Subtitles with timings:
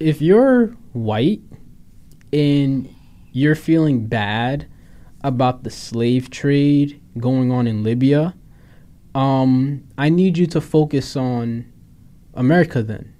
[0.00, 1.42] if you're white
[2.32, 2.92] and
[3.32, 4.66] you're feeling bad
[5.22, 8.34] about the slave trade going on in Libya,
[9.14, 11.70] um, I need you to focus on
[12.32, 13.14] America then.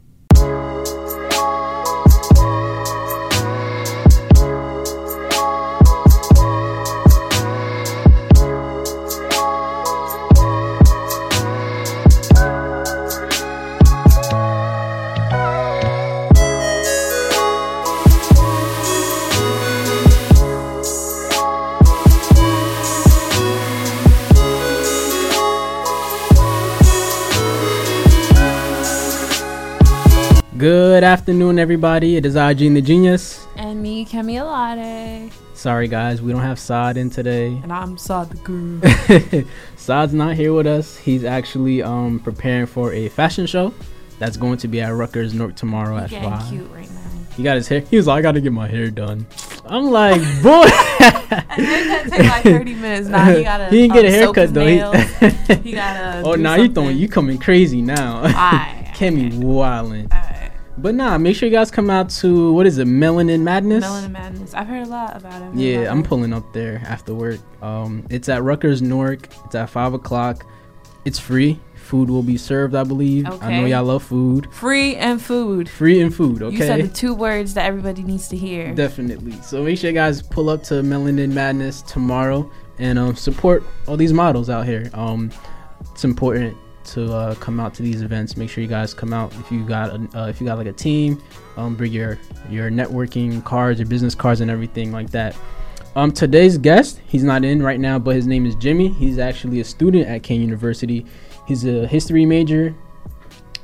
[31.01, 32.17] Good afternoon, everybody.
[32.17, 33.47] It is I, Gene the Genius.
[33.57, 35.33] And me, Camilade.
[35.55, 37.59] Sorry, guys, we don't have Saad in today.
[37.63, 39.47] And I'm Saad the Guru.
[39.77, 40.99] Saad's not here with us.
[40.99, 43.73] He's actually um, preparing for a fashion show
[44.19, 46.49] that's going to be at Rutgers Newark tomorrow He at getting 5.
[46.51, 47.11] cute right now.
[47.35, 47.81] He got his hair.
[47.81, 49.27] He was like, I got to get my hair done.
[49.65, 50.67] I'm like, boy.
[51.31, 53.09] And then that take like 30 minutes.
[53.09, 53.69] Now he gotta.
[53.71, 54.67] he didn't get a um, haircut though.
[54.67, 54.97] nails.
[55.65, 56.23] He gotta.
[56.27, 58.21] oh, do now you throwing you coming crazy now.
[58.25, 58.81] I.
[59.01, 60.11] Kemi wildin'.
[60.79, 63.85] But nah, make sure you guys come out to what is it, Melanin Madness?
[63.85, 64.55] Melanin Madness.
[64.55, 65.55] I've heard a lot about it.
[65.55, 67.41] Yeah, I'm pulling up there after work.
[67.63, 69.29] Um, it's at Rutgers Newark.
[69.45, 70.47] It's at five o'clock.
[71.05, 71.59] It's free.
[71.75, 73.27] Food will be served, I believe.
[73.43, 74.47] I know y'all love food.
[74.53, 75.69] Free and food.
[75.69, 76.41] Free and food.
[76.43, 76.57] Okay.
[76.57, 76.87] You said Okay.
[76.87, 78.73] the two words that everybody needs to hear.
[78.75, 79.33] Definitely.
[79.43, 82.49] So make sure you guys pull up to Melanin Madness tomorrow
[82.79, 84.89] and um, support all these models out here.
[84.95, 85.31] Um,
[85.91, 88.37] it's important to uh, come out to these events.
[88.37, 90.67] Make sure you guys come out if you got a, uh, if you got like
[90.67, 91.23] a team.
[91.57, 95.37] Um, bring your your networking cards, your business cards, and everything like that.
[95.97, 98.89] Um, today's guest, he's not in right now, but his name is Jimmy.
[98.89, 101.05] He's actually a student at Kean University.
[101.49, 102.75] He's a history major.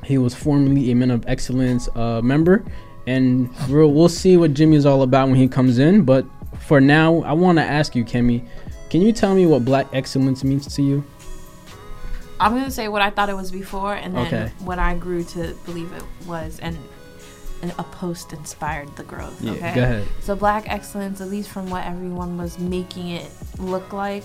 [0.04, 2.64] He was formerly a Men of Excellence uh, member,
[3.06, 6.02] and we'll, we'll see what Jimmy is all about when he comes in.
[6.02, 6.26] But
[6.58, 8.44] for now, I want to ask you, Kemi,
[8.90, 11.04] can you tell me what Black excellence means to you?
[12.40, 14.52] I'm gonna say what I thought it was before, and then Okay.
[14.60, 16.76] what I grew to believe it was, and,
[17.62, 19.42] and a post inspired the growth.
[19.42, 19.74] okay.
[19.74, 20.08] go ahead.
[20.20, 24.24] So black excellence, at least from what everyone was making it look like,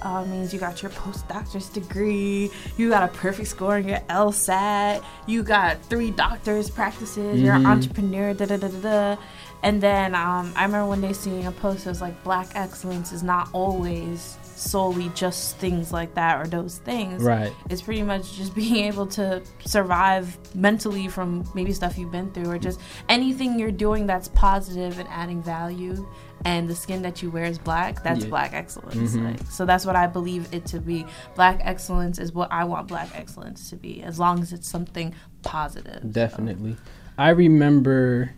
[0.00, 5.02] uh, means you got your postdoctor's degree, you got a perfect score in your LSAT,
[5.26, 7.66] you got three doctors' practices, you're an Mhm.
[7.72, 8.78] entrepreneur, da da da da
[9.14, 9.16] da.
[9.62, 13.12] And then um, I remember one day seeing a post that was like, black excellence
[13.12, 17.22] is not always solely just things like that or those things.
[17.22, 17.52] Right.
[17.68, 22.50] It's pretty much just being able to survive mentally from maybe stuff you've been through
[22.50, 26.06] or just anything you're doing that's positive and adding value.
[26.44, 28.02] And the skin that you wear is black.
[28.02, 28.30] That's Yeah.
[28.30, 29.14] black excellence.
[29.14, 29.24] Mhm.
[29.32, 31.04] Like, so that's what I believe it to be.
[31.34, 35.14] Black excellence is what I want black excellence to be, as long as it's something
[35.42, 36.00] positive.
[36.02, 36.76] So- Definitely.
[37.18, 38.30] I remember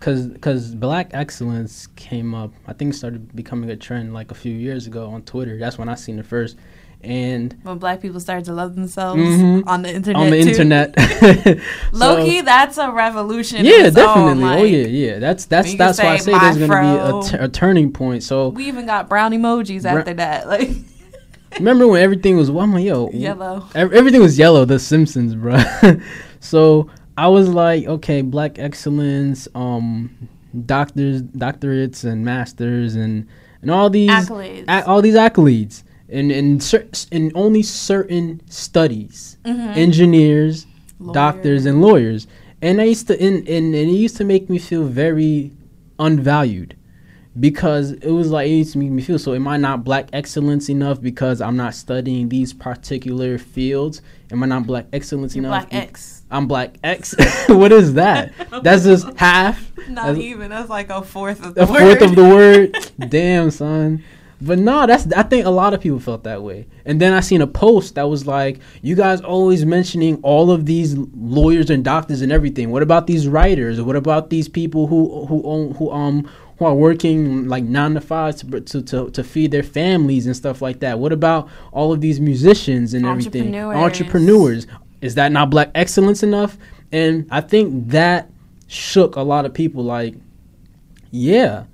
[0.00, 4.52] because because black excellence came up i think started becoming a trend like a few
[4.54, 6.56] years ago on twitter that's when i seen it first
[7.02, 9.66] and When black people started to love themselves Mhm.
[9.66, 10.20] on the internet.
[10.22, 10.48] on the too.
[10.50, 10.94] internet
[11.92, 13.64] Low So- that's a revolution.
[13.64, 16.16] yeah its own, definitely oh yeah yeah that's that's when you can that's why i
[16.18, 19.32] say there's my gonna be a, t- a turning point so We even got brown
[19.32, 20.46] emojis Bra- after that.
[20.46, 20.70] Like,
[21.58, 23.66] remember when everything was well, i'm like yo yellow.
[23.74, 25.58] Ev- everything was yellow the simpsons bro
[26.40, 30.10] so i was like okay black excellence um
[30.66, 33.26] doctors doctorates and masters and
[33.62, 34.64] and all these Accolades.
[34.68, 39.76] a- all these accolades and and cer- in only certain studies Mhm.
[39.76, 40.66] engineers
[40.98, 41.14] Lawyer.
[41.14, 42.26] doctors and lawyers
[42.62, 45.52] and i used to and, and, and it used to make me feel very
[45.98, 46.74] unvalued
[47.38, 50.08] because it was like it used to make me feel so am i not black
[50.12, 55.44] excellence enough because i'm not studying these particular fields am i not black excellence You're
[55.44, 56.19] enough black X.
[56.30, 57.14] i'm black x
[57.48, 58.32] what is that
[58.62, 60.50] that's just half Not That's- even.
[60.50, 61.68] That's like a fourth of the word.
[61.68, 61.98] a word.
[61.98, 63.10] fourth of the word.
[63.10, 64.04] Damn, son.
[64.40, 66.66] But no, that's I think a lot of people felt that way.
[66.86, 70.64] And then I seen a post that was like, "You guys always mentioning all of
[70.64, 72.70] these lawyers and doctors and everything.
[72.70, 73.82] What about these writers?
[73.82, 76.28] What about these people who who own who um
[76.58, 80.36] who are working like nine to five to to to, to feed their families and
[80.36, 80.98] stuff like that?
[81.00, 83.54] What about all of these musicians and everything?
[83.54, 83.76] Entrepreneurs.
[83.84, 84.66] Entrepreneurs.
[85.00, 86.58] Is that not black excellence enough?
[86.92, 88.30] And I think that
[88.66, 89.84] shook a lot of people.
[89.84, 90.14] Like,
[91.10, 91.64] yeah,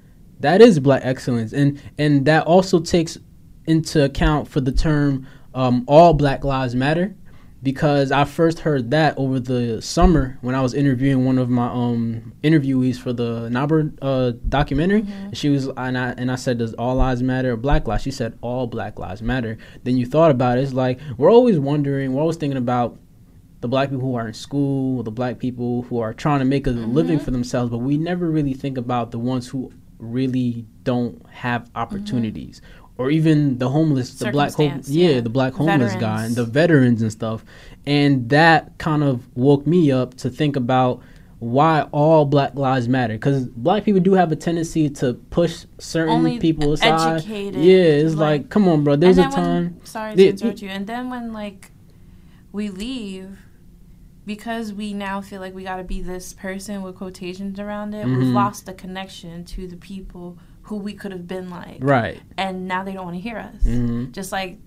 [0.40, 3.18] that is black excellence, and and that also takes
[3.66, 7.14] into account for the term um, "all Black Lives Matter,"
[7.62, 11.66] because I first heard that over the summer when I was interviewing one of my
[11.68, 15.00] um interviewees for the Nabruh uh, documentary.
[15.00, 18.02] And She was and I and I said, "Does all lives matter or Black lives?"
[18.02, 20.62] She said, "All Black lives matter." Then you thought about it.
[20.62, 22.98] It's like we're always wondering, we're always thinking about
[23.60, 26.66] the black people who are in school, the black people who are trying to make
[26.66, 26.92] a Mm-hmm.
[26.92, 31.70] living for themselves, but we never really think about the ones who really don't have
[31.74, 32.60] opportunities.
[32.98, 34.92] Or even the homeless, the black, hom- Mm-hmm.
[34.92, 35.20] Yeah, yeah.
[35.20, 37.44] the black homeless guy, and the veterans and stuff,
[37.86, 41.02] and that kind of woke me up to think about
[41.38, 43.12] why all Black Lives Matter.
[43.14, 47.16] Because black people do have a tendency to push certain Only people aside.
[47.18, 48.96] educated, Yeah, it's like, like- come on, bro.
[48.96, 49.64] There's a time.
[49.76, 50.70] When, sorry to interrupt you.
[50.70, 51.70] And then when like
[52.52, 53.36] we leave,
[54.26, 58.06] because we now feel like we got to be this person with quotations around it,
[58.06, 58.32] we've Mhm.
[58.34, 62.20] lost the connection to the people who we could have been like, Right.
[62.36, 63.62] and now they don't want to hear us.
[63.62, 64.58] hmm Just like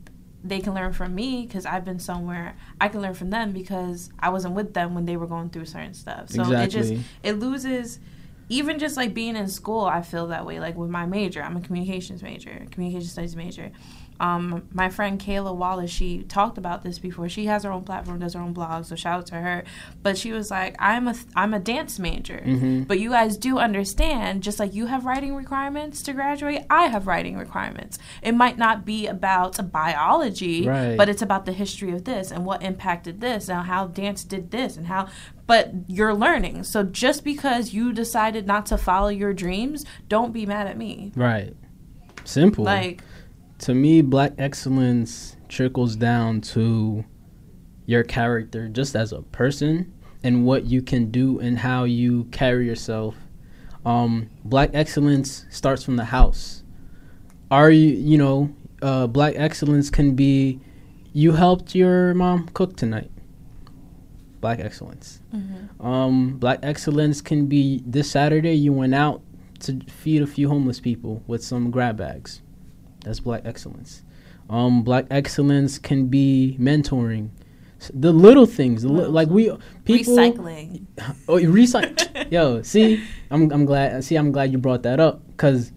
[0.42, 2.56] they can learn from me because I've been somewhere.
[2.80, 5.66] I can learn from them because I wasn't with them when they were going through
[5.66, 6.30] certain stuff.
[6.30, 8.00] So it just it loses
[8.52, 11.56] even just like being in school i feel that way like with my major i'm
[11.56, 13.70] a communications major communication studies major
[14.20, 18.20] um, my friend kayla wallace she talked about this before she has her own platform
[18.20, 19.64] does her own blog so shout out to her
[20.04, 22.88] but she was like i'm a i'm a dance major Mhm.
[22.88, 27.08] but you guys do understand just like you have writing requirements to graduate i have
[27.08, 30.98] writing requirements it might not be about biology Right.
[30.98, 34.52] but it's about the history of this and what impacted this and how dance did
[34.52, 35.08] this and how
[35.48, 40.46] but you're learning so just because you decided not to follow your dreams don't be
[40.46, 41.54] mad at me Right.
[42.26, 42.64] Simple.
[42.66, 43.02] like
[43.60, 47.06] to me, black excellence trickles down to
[47.86, 52.66] your character just as a person and what you can do and how you carry
[52.66, 53.16] yourself.
[53.86, 56.64] Um, black excellence starts from the house.
[57.50, 60.60] Are you, you know, uh, black excellence can be
[61.12, 63.12] you helped your mom cook tonight.
[64.42, 65.20] Black excellence.
[65.80, 69.22] Um, black excellence can be this Saturday you went out
[69.62, 72.42] to feed a few homeless people with some grab bags.
[73.10, 74.04] That's black excellence.
[74.52, 77.30] Um, black excellence can be mentoring.
[77.92, 79.52] The little things, the li- like we
[79.84, 80.86] people recycling
[81.28, 82.32] Oh, you recycle.
[82.32, 84.04] Yo, see, I'm I'm glad.
[84.04, 85.72] See, I'm glad you brought that up because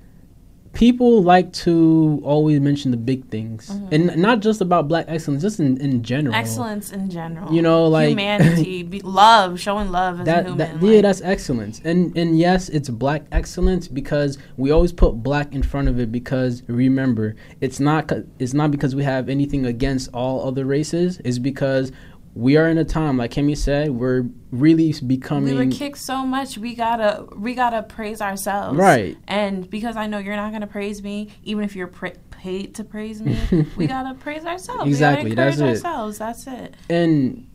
[0.72, 3.94] people like to always mention the big things, mm-hmm.
[3.94, 6.34] and not just about black excellence, just in in general.
[6.34, 7.52] excellence in general.
[7.52, 11.20] You know, like- humanity be, love showing love as a That, human that yeah, that's
[11.20, 15.98] excellence, and and yes, it's black excellence because we always put black in front of
[15.98, 21.20] it because remember, it's not it's not because we have anything against all other races.
[21.24, 21.92] It's because
[22.34, 26.24] we are in a time, like Kemi said, we're really becoming we were kicked so
[26.24, 28.78] much we gotta we gotta praise ourselves.
[28.78, 29.16] Right.
[29.26, 32.84] and because i know you're not gonna praise me even if you're pra- paid to
[32.84, 33.38] praise me
[33.76, 34.86] we gotta praise ourselves.
[34.86, 35.68] Exactly, we that's it.
[35.68, 36.74] ourselves that's it.
[36.90, 37.48] And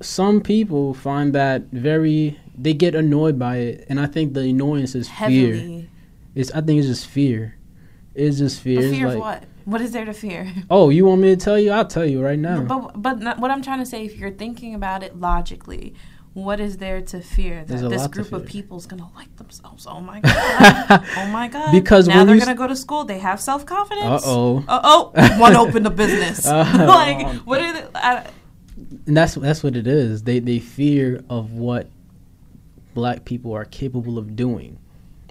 [0.00, 4.94] some people find that very they get annoyed by it and i think the annoyance
[4.94, 5.86] is fear.
[6.34, 7.56] It's i think it's just fear.
[8.14, 8.80] It's just fear.
[8.80, 10.50] But fear like, of what what is there to fear?
[10.70, 11.70] Oh you want me to tell you?
[11.72, 12.62] I'll tell you right now.
[12.62, 15.94] But but not, what i'm trying to say if you're thinking about it logically
[16.34, 19.86] what is there to fear that this group of people is gonna like themselves?
[19.88, 21.04] Oh my god.
[21.16, 21.72] Oh my god.
[21.72, 23.04] Because now when they're gonna go to school.
[23.04, 24.24] They have self-confidence.
[24.24, 24.64] Uh-oh.
[24.68, 26.46] Uh oh, one opened a business.
[26.46, 27.90] Uh, like, what are the?
[27.94, 28.30] I,
[29.06, 30.22] and that's that's what it is.
[30.22, 31.88] They they fear of what
[32.94, 34.78] black people are capable of doing.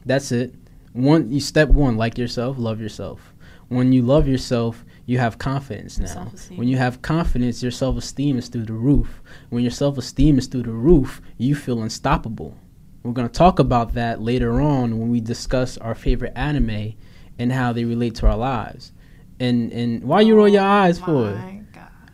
[0.06, 0.54] That's it.
[0.94, 3.34] One you step one like yourself love yourself
[3.70, 6.30] when you love yourself you have confidence now.
[6.58, 9.22] When you have confidence your self-esteem is through the roof.
[9.50, 12.58] When your self-esteem is through the roof you feel unstoppable.
[13.04, 16.96] We're going to talk about that later on when we discuss our favorite anime
[17.40, 18.92] and how they relate to our lives.
[19.40, 21.36] And and why you roll your eyes oh for it?
[21.36, 21.58] Oh My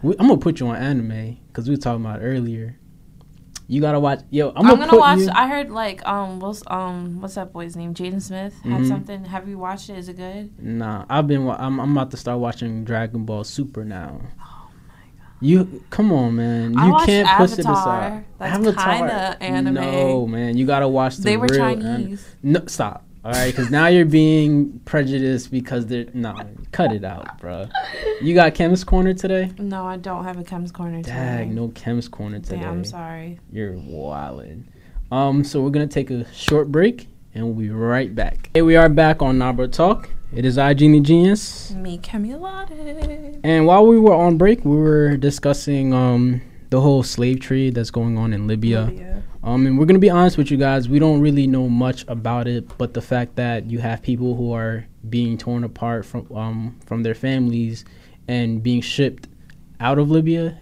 [0.04, 2.78] we, I'm gonna put you on anime because we were talking about it earlier.
[3.74, 4.20] You gotta watch.
[4.30, 5.20] Yo, I'm I'm, gonna, gonna watch.
[5.20, 7.96] You, I heard like um what's um what's that boy's name?
[7.96, 8.88] Jaden Smith had Mhm.
[8.88, 9.26] something.
[9.26, 9.98] Have you watched it?
[9.98, 10.52] Is it good?
[10.62, 11.46] nah, I've been.
[11.46, 14.22] wa- I'm, I'm about to start watching Dragon Ball Super now.
[14.22, 15.34] Oh my god.
[15.42, 16.78] You come on, man.
[16.78, 18.26] I You can't push it aside.
[18.38, 19.74] That's kinda anime.
[19.74, 20.56] No, man.
[20.56, 22.28] You gotta watch the They were Chinese.
[22.44, 23.04] no, stop.
[23.26, 26.36] All right, because now you're being prejudiced because they're no.
[26.74, 27.70] cut it out, bro.
[28.22, 29.50] You got Chemist Corner today?
[29.58, 31.14] No, I don't have a Chem's Corner today.
[31.14, 32.66] Dag, no Chemist Corner today.
[32.66, 33.40] I'm sorry.
[33.50, 34.64] You're wildin'.
[35.10, 38.50] Um, so we're gonna take a short break and we'll be right back.
[38.54, 40.10] Hey, we are back on Nabruh Talk.
[40.36, 41.72] It is I, Genie Genius.
[41.72, 43.40] Me, Camulade.
[43.44, 47.92] And while we were on break, we were discussing um the whole slave trade that's
[47.92, 48.82] going on in Libya.
[48.82, 49.24] Libya.
[49.44, 52.48] Um, and we're gonna be honest with you guys, we don't really know much about
[52.48, 56.80] it, but the fact that you have people who are being torn apart from um
[56.86, 57.84] from their families
[58.28, 59.28] and being shipped
[59.82, 60.62] out of Libya,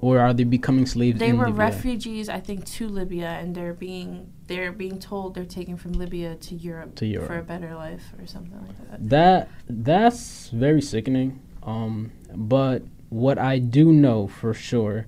[0.00, 1.20] or are they becoming slaves?
[1.20, 1.58] They were Libya?
[1.58, 6.34] refugees, I think, to Libya, and they're being they're being told they're taken from Libya
[6.34, 7.28] to Europe, To Europe.
[7.28, 9.08] for a better life or something like that.
[9.08, 11.40] That that's very sickening.
[11.62, 15.06] Um, but what I do know for sure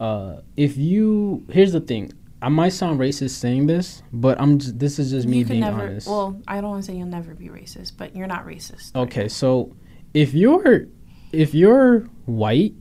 [0.00, 2.12] uh, if you here's the thing,
[2.44, 5.52] I might sound racist saying this, but I'm just, this is just me you can
[5.52, 5.84] being never.
[5.84, 6.06] honest.
[6.06, 8.94] Well, I don't want to say you'll never be racist, but you're not racist.
[8.94, 9.74] Okay, so
[10.12, 10.88] if you're
[11.32, 12.74] if you're white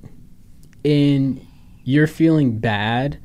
[0.83, 1.47] and
[1.85, 3.19] you're feeling bad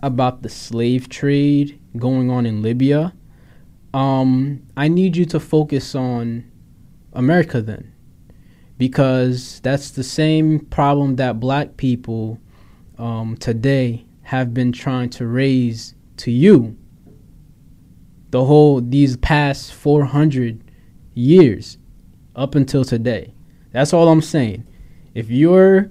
[0.00, 3.12] about the slave trade going on in Libya,
[3.92, 6.48] um, I need you to focus on
[7.14, 7.92] America then.
[8.78, 12.38] Because that's the same problem that black people
[12.96, 16.76] um, today have been trying to raise to you
[18.30, 20.70] the whole these past 400
[21.14, 21.78] years
[22.36, 23.34] up until today.
[23.72, 24.64] That's all I'm saying.
[25.14, 25.90] If you're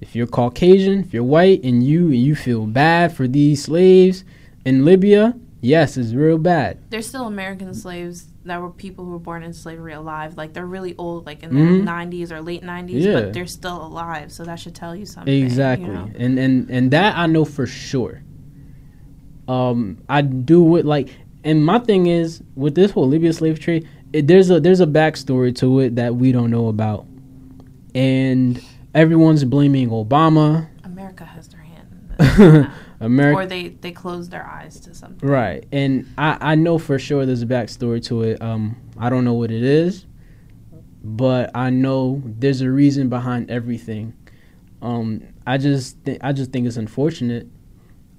[0.00, 4.22] if you're Caucasian, if you're white and you and you feel bad for these slaves
[4.64, 6.78] in Libya, yes, it's real bad.
[6.90, 10.36] There's still American slaves that were people who were born in slavery alive.
[10.36, 11.78] Like they're really old, like in Mhm.
[11.78, 13.12] the 90s or late 90s, Yeah.
[13.20, 14.32] but they're still alive.
[14.32, 15.32] So that should tell you something.
[15.32, 15.88] you Exactly.
[15.88, 16.08] know?
[16.18, 18.22] And and and that I know for sure.
[19.48, 21.10] Um I do it like
[21.44, 24.86] and my thing is with this whole Libya slave trade, it, there's a there's a
[24.86, 27.06] backstory to it that we don't know about.
[27.94, 28.62] And
[28.94, 32.08] everyone's blaming Obama, America has their hand in
[32.62, 32.66] this.
[33.00, 35.28] America or they, they close their eyes to something.
[35.28, 38.42] Right, and I, I know for sure there's a backstory to it.
[38.42, 40.06] Um, I don't know what it is,
[41.02, 44.14] but I know there's a reason behind everything.
[44.82, 47.46] Um, I just th- I just think it's unfortunate.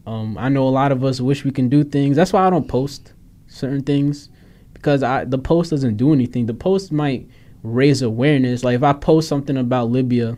[0.07, 2.15] Um, I know a lot of us wish we can do things.
[2.15, 3.13] That's why I don't post
[3.47, 4.29] certain things
[4.73, 6.47] because I the post doesn't do anything.
[6.47, 7.27] The post might
[7.61, 8.63] raise awareness.
[8.63, 10.37] Like if I post something about Libya,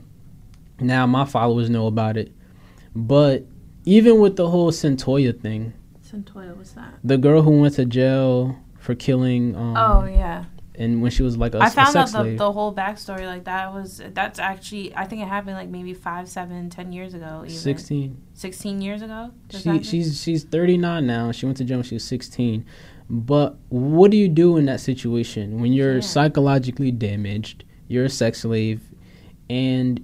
[0.79, 2.31] now my followers know about it.
[2.95, 3.45] But
[3.85, 5.73] even with the whole Cyntoia thing,
[6.05, 6.95] Cyntoia, what's that?
[7.03, 10.45] the girl who went to jail for killing um oh, yeah.
[10.75, 13.25] and when she was like a, I found out the, the whole backstory.
[13.25, 17.13] Like that was, that's actually, I think it happened like maybe five, seven, ten years
[17.13, 17.43] ago.
[17.45, 17.49] Even.
[17.57, 19.31] 16 16 years ago?
[19.49, 22.65] She she's she's 39 now she went to jail when she was 16
[23.09, 26.01] but what do you do in that situation when you're Yeah.
[26.01, 28.81] psychologically damaged you're a sex slave
[29.49, 30.01] and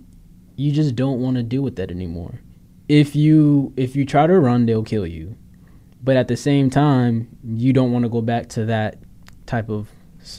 [0.55, 2.39] you just don't want to deal with that anymore
[2.89, 5.35] if you if you try to run they'll kill you
[6.03, 8.97] but at the same time you don't want to go back to that
[9.45, 9.89] type of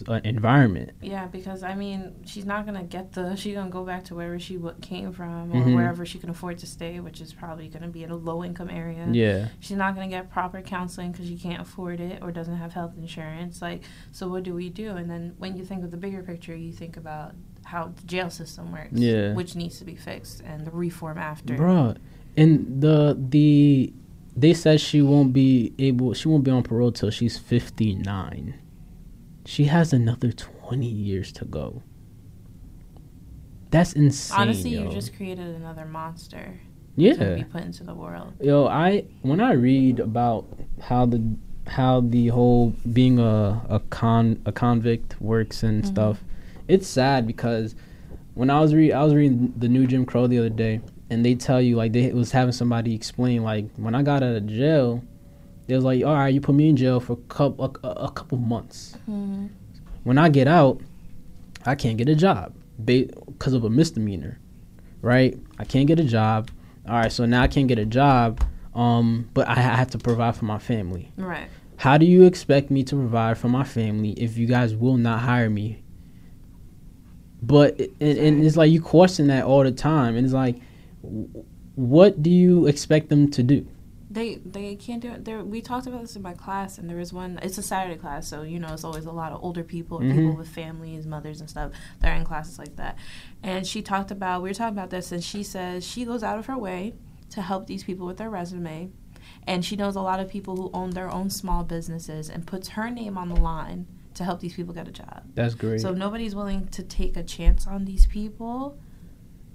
[0.08, 3.34] uh, environment Yeah, because I mean, she's not gonna get the.
[3.40, 5.74] She's gonna go back to wherever she w- came from, or Mhm.
[5.74, 8.68] wherever she can afford to stay, which is probably gonna be in a low income
[8.70, 9.08] area.
[9.10, 12.72] yeah She's not gonna get proper counseling because she can't afford it or doesn't have
[12.74, 13.62] health insurance.
[13.62, 14.90] Like, so what do we do?
[14.90, 18.28] And then when you think of the bigger picture, you think about how the jail
[18.30, 19.32] system works, Yeah.
[19.34, 21.56] which needs to be fixed, and the reform after.
[21.56, 21.96] Bruh,
[22.36, 23.92] and the the
[24.36, 28.54] they said she won't be able she won't be on parole till she's 59
[29.44, 31.82] she has another 20 years to go
[33.70, 34.84] that's insane Honestly, yo.
[34.84, 36.60] you just created another monster
[36.96, 37.14] Yeah.
[37.14, 38.32] to be put into the world.
[38.40, 40.46] yo i when i read about
[40.80, 41.22] how the
[41.66, 45.86] how the whole being a a con a convict works and Mhm.
[45.86, 46.24] stuff
[46.68, 47.74] it's sad because
[48.34, 51.24] when i was read i was reading the new jim crow the other day and
[51.24, 54.46] they tell you like they was having somebody explain like when i got out of
[54.46, 55.02] jail
[55.66, 58.10] they was like all right you put me in jail for a couple a, a
[58.12, 58.96] couple months.
[59.08, 59.46] Mm-hmm.
[60.04, 60.80] when i get out
[61.66, 64.38] i can't get a job because of a misdemeanor
[65.02, 65.34] right?
[65.58, 66.50] I can't get a job.
[66.86, 68.42] All right so now i can't get a job
[68.74, 71.10] um but i ha- have to provide for my family.
[71.16, 71.48] Right.
[71.76, 75.20] how do you expect me to provide for my family if you guys will not
[75.20, 75.82] hire me?
[77.42, 80.56] But and, and it's like you question that all the time and it's like
[81.02, 83.66] what do you expect them to do
[84.10, 85.24] They they can't do it.
[85.24, 87.38] There we talked about this in my class, and there was one.
[87.42, 90.00] It's a Saturday class, so you know it's always a lot of older people, or
[90.00, 90.38] people mm-hmm.
[90.38, 92.98] with families, mothers, and stuff that are in classes like that.
[93.42, 96.38] And she talked about we were talking about this, and she says she goes out
[96.40, 96.94] of her way
[97.30, 98.90] to help these people with their resume,
[99.46, 102.70] and she knows a lot of people who own their own small businesses and puts
[102.70, 105.22] her name on the line to help these people get a job.
[105.34, 108.76] that's great So if nobody's willing to take a chance on these people,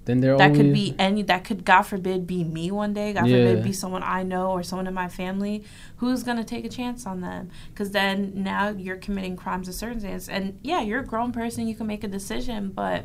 [0.06, 3.12] then they're that always could be any that could god forbid be me one day.
[3.12, 3.36] God Yeah.
[3.46, 5.62] forbid be someone i know or someone in my family
[5.98, 7.50] who's going to take a chance on them.
[7.72, 11.68] Because then now you're committing crimes of circumstance and yeah you're a grown person.
[11.68, 13.04] You can make a decision but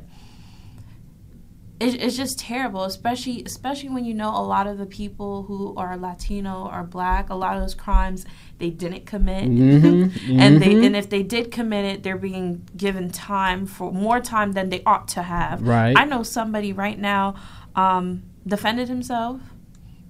[1.81, 5.75] it, it's just terrible especially especially when you know a lot of the people who
[5.75, 8.25] are latino or black a lot of those crimes
[8.59, 10.85] they didn't commit Mhm, and they mhm.
[10.85, 14.81] and if they did commit it they're being given time for more time than they
[14.85, 17.35] ought to have right I know somebody right now
[17.75, 19.39] um, defended himself,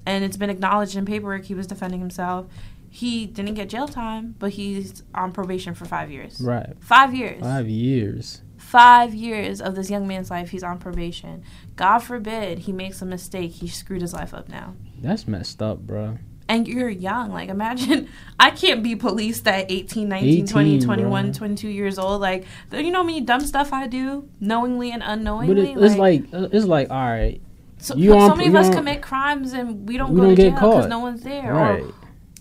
[0.06, 2.48] and it's been acknowledged in paperwork he was defending himself.
[2.90, 6.42] He didn't get jail time, but he's on probation for five years.
[6.42, 7.40] right Five years.
[7.42, 11.44] five years Five years of this young man's life, he's on probation.
[11.76, 13.52] God forbid he makes a mistake.
[13.52, 14.76] He screwed his life up now.
[15.02, 16.20] That's messed up, bro.
[16.48, 17.34] And you're young.
[17.34, 18.08] Like, imagine,
[18.40, 21.34] I can't be policed at 18, 19, 20, 21, bro.
[21.34, 22.22] 22 years old.
[22.22, 25.74] Like, you know how many dumb stuff I do, knowingly and unknowingly?
[25.76, 27.42] But it, it's like uh, it's like all right,
[27.78, 30.42] so, you so many of us commit crimes and we don't We go don't to
[30.44, 31.54] jail because no one's there.
[31.54, 31.82] right?
[31.82, 31.94] Or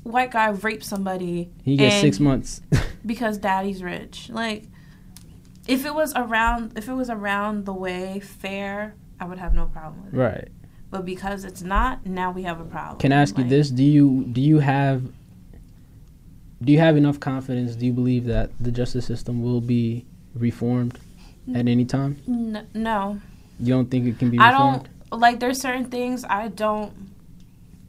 [0.04, 1.50] white guy raped somebody.
[1.64, 2.60] He gets six months.
[3.06, 4.28] because daddy's rich.
[4.28, 4.64] Like
[5.66, 9.66] if it was around if it was around the way fair, I would have no
[9.66, 10.16] problem with it.
[10.16, 10.48] right.
[10.90, 12.98] But because it's not, now we have a problem.
[12.98, 13.70] Can I ask you this?
[13.70, 15.04] Do you do you have
[16.62, 17.76] do you have enough confidence?
[17.76, 20.98] Do you believe that the justice system will be reformed
[21.54, 22.20] at any time?
[22.26, 23.20] N- no.
[23.60, 26.92] You don't think it can be I don't like there's certain things I don't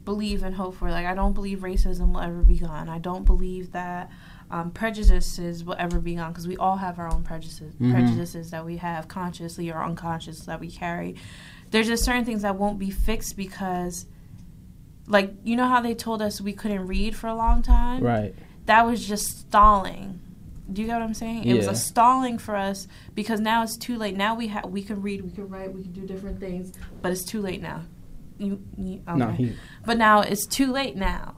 [0.04, 0.90] believe and hope for.
[0.90, 2.88] Like I don't believe racism will ever be gone.
[2.88, 4.10] I don't believe that
[4.52, 7.90] um, prejudices will ever be gone because we all have our own prejudices, Mhm.
[7.90, 11.16] prejudices that we have consciously or unconscious that we carry.
[11.70, 14.04] There's just certain things that won't be fixed because,
[15.06, 18.04] like you know how they told us we couldn't read for a long time.
[18.04, 18.34] Right.
[18.66, 20.20] That was just stalling.
[20.70, 21.44] Do you get what I'm saying?
[21.44, 24.16] It was a stalling for us because now it's too late.
[24.16, 27.10] Now we have we can read, we can write, we can do different things, but
[27.10, 27.82] it's too late now.
[28.38, 29.18] You, you okay.
[29.18, 29.54] No, he
[29.86, 31.36] but now it's too late now.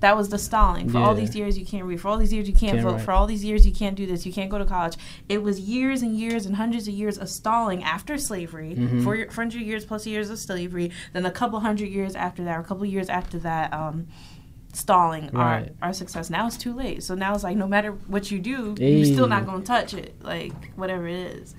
[0.00, 0.88] That was the stalling.
[0.88, 2.00] For all these years you can't read.
[2.00, 2.92] For all these years you can't, Can't vote.
[2.94, 3.02] write.
[3.02, 4.24] For all these years you can't do this.
[4.26, 4.96] You can't go to college.
[5.28, 8.74] It was years and years and hundreds of years of stalling after slavery.
[8.78, 9.04] Mhm.
[9.04, 10.90] For 400 years plus years of slavery.
[11.12, 14.06] Then a couple hundred years after that, or a couple years after that, um,
[14.72, 15.70] stalling Right.
[15.82, 16.30] our, our success.
[16.30, 17.02] Now it's too late.
[17.02, 18.96] So now it's like no matter what you do, Hey.
[18.98, 20.14] you're still not going to touch it.
[20.22, 21.54] Like whatever it is.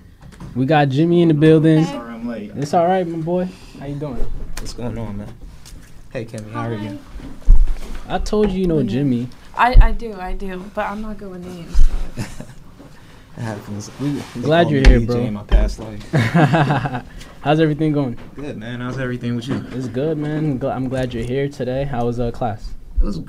[0.56, 1.82] we got Jimmy in the building.
[1.84, 1.92] Okay.
[1.92, 2.50] Sorry I'm late.
[2.56, 3.48] It's all right, my boy.
[3.78, 4.16] How you doing?
[4.58, 5.28] What's going on, man?
[6.12, 6.98] Hey, kevin how are you?
[8.12, 9.26] I told you, you know Jimmy.
[9.56, 11.82] I, I do, I do, but I'm not good with names.
[13.34, 13.90] It happens.
[13.98, 15.16] We They glad you're here, DJ bro.
[15.20, 16.02] In my past life.
[17.40, 18.18] How's everything going?
[18.34, 18.82] Good, man.
[18.82, 19.64] How's everything with you?
[19.72, 20.58] It's good, man.
[20.58, 21.84] Gl- I'm glad you're here today.
[21.84, 22.74] How was uh, class?
[23.00, 23.22] It was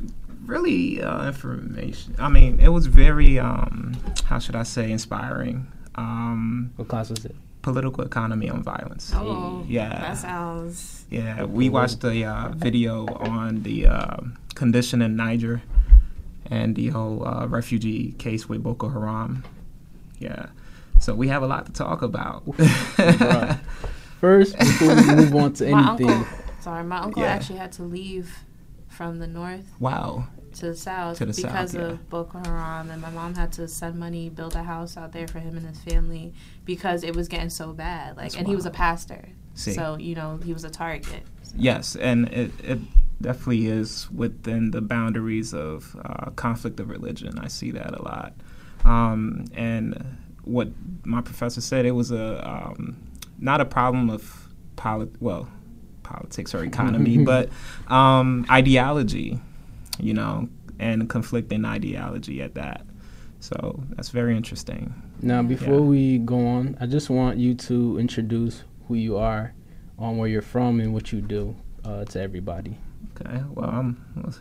[0.45, 2.17] really uh, information.
[2.19, 5.71] I mean, it was very, um, how should I say, inspiring.
[5.95, 7.33] Um, What class was it?
[7.61, 9.13] political economy on violence.
[9.15, 9.87] Oh, Yeah.
[9.87, 11.05] That sounds.
[11.09, 14.17] Yeah, we watched a uh, video on the uh,
[14.55, 15.61] condition in Niger
[16.49, 19.43] and the whole uh, refugee case with Boko Haram.
[20.19, 20.47] Yeah,
[20.99, 22.45] so we have a lot to talk about.
[22.45, 23.59] Bruh.
[24.21, 25.73] First, before we move on to anything.
[25.73, 27.27] My anything, uncle, sorry, my uncle Yeah.
[27.29, 28.33] actually had to leave
[28.87, 30.27] from the north wow.
[30.53, 31.87] to the south To the because south, yeah.
[31.89, 35.27] of Boko Haram, and my mom had to send money, build a house out there
[35.27, 38.15] for him and his family because it was getting so bad.
[38.15, 39.73] Like, That's and he was a pastor, See.
[39.73, 41.23] so you know he was a target.
[41.57, 42.79] Yes, and it, it
[43.23, 47.39] definitely is within the boundaries of uh, conflict of religion.
[47.39, 48.33] I see that a lot.
[48.85, 50.69] Um, and what
[51.03, 52.97] my professor said, it was a um,
[53.39, 55.47] not a problem of polit- well,
[56.03, 57.49] politics or economy, but
[57.87, 59.39] um, ideology,
[59.99, 60.47] you know,
[60.79, 62.85] and conflicting ideology at that.
[63.39, 64.93] So that's very interesting.
[65.21, 65.79] now before Yeah.
[65.81, 69.53] we go on, I just want you to introduce who you are,
[69.97, 71.55] on where you're from, and what you do
[71.85, 72.77] uh, to everybody.
[73.11, 74.33] Okay, well, I'm a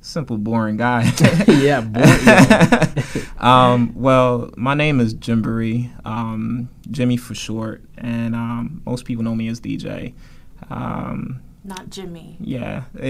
[0.00, 1.10] simple, boring guy.
[1.48, 2.92] yeah, boring, yeah.
[3.38, 9.34] um, well, my name is Jimbury, um, Jimmy for short, and um, most people know
[9.34, 10.14] me as DJ.
[10.70, 12.36] Um, Not Jimmy.
[12.40, 12.84] yeah.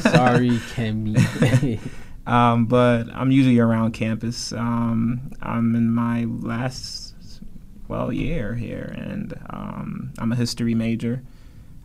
[0.00, 1.80] Sorry, Kemi.
[2.26, 4.52] um, but I'm usually around campus.
[4.52, 7.14] Um, I'm in my last,
[7.88, 11.22] well, year here, and um, I'm a history major.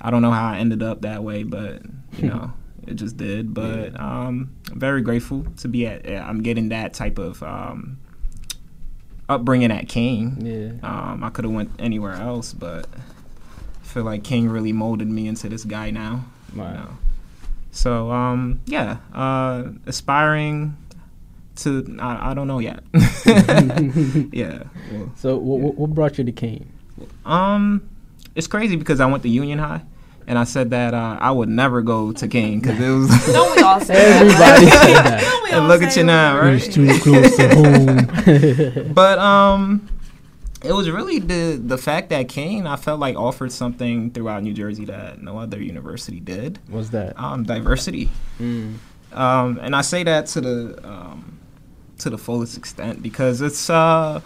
[0.02, 1.82] I don't know how I ended up that way, but
[2.18, 2.54] you know,
[2.88, 3.54] it just did.
[3.54, 6.08] But um, I'm very grateful to be at.
[6.10, 8.00] I'm getting that type of um,
[9.30, 10.38] upbringing at King.
[10.46, 10.88] yeah.
[10.88, 15.28] Um, I could have went anywhere else, but I feel like King really molded me
[15.28, 16.26] into this guy now.
[16.54, 16.90] you know.
[17.72, 20.78] So um, yeah, uh, aspiring
[21.58, 22.84] to I, I don't know yet.
[24.32, 24.64] yeah.
[24.92, 26.72] Well, So, what, what- what brought you to Kean?
[27.26, 27.90] um,
[28.36, 29.82] it's crazy because I went to Union High,
[30.28, 33.26] and I said that uh, I would never go to King because it was.
[33.34, 34.22] Don't we all say that?
[34.22, 35.22] Everybody said that.
[35.22, 36.56] Don't And look at you now, right?
[36.56, 38.94] It's too close to home.
[38.94, 39.88] but um
[40.64, 44.54] it was really the the fact that Kean I felt like offered something throughout New
[44.54, 46.60] Jersey that no other university did.
[46.68, 47.20] What's that?
[47.20, 48.10] Um, diversity.
[48.40, 48.76] Mm.
[49.14, 51.40] Um, and I say that to the um,
[52.00, 54.22] to the fullest extent because it's uh,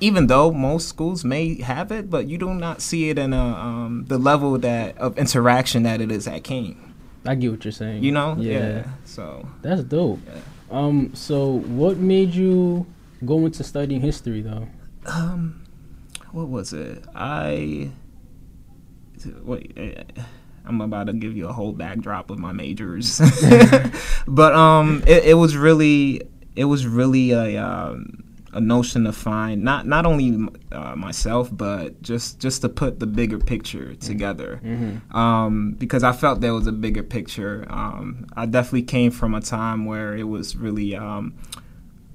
[0.00, 3.44] even though most schools may have it, but you do not see it in a,
[3.44, 6.94] um, the level that of interaction that it is at King.
[7.26, 8.02] I get what you're saying.
[8.04, 8.36] You know?
[8.38, 8.84] Yeah.
[9.04, 10.20] So That's dope.
[10.26, 10.40] Yeah.
[10.70, 12.86] Um, so what made you
[13.24, 14.68] go into studying history though?
[15.06, 15.64] um,
[16.32, 17.04] what was it?
[17.14, 17.90] I
[19.42, 19.72] wait.
[19.76, 20.04] eh,
[20.64, 23.18] I'm about to give you a whole backdrop of my majors,
[24.28, 26.20] but um, it, it was really
[26.56, 32.00] it was really a um, a notion to find not not only uh, myself but
[32.02, 34.58] just just to put the bigger picture together
[35.12, 37.66] um, because I felt there was a bigger picture.
[37.68, 41.34] Um, I definitely came from a time where it was really um,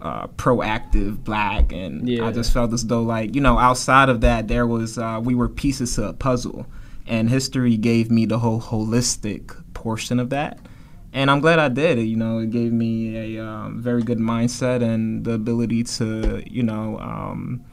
[0.01, 2.25] uh, proactive black, and Yeah.
[2.27, 5.35] I just felt as though like you know outside of that there was uh, we
[5.35, 6.65] were pieces to a puzzle,
[7.07, 10.59] and history gave me the whole holistic portion of that.
[11.13, 11.99] And I'm glad I did.
[11.99, 16.63] You know, it gave me a um, very good mindset and the ability to, you
[16.63, 17.63] know, um,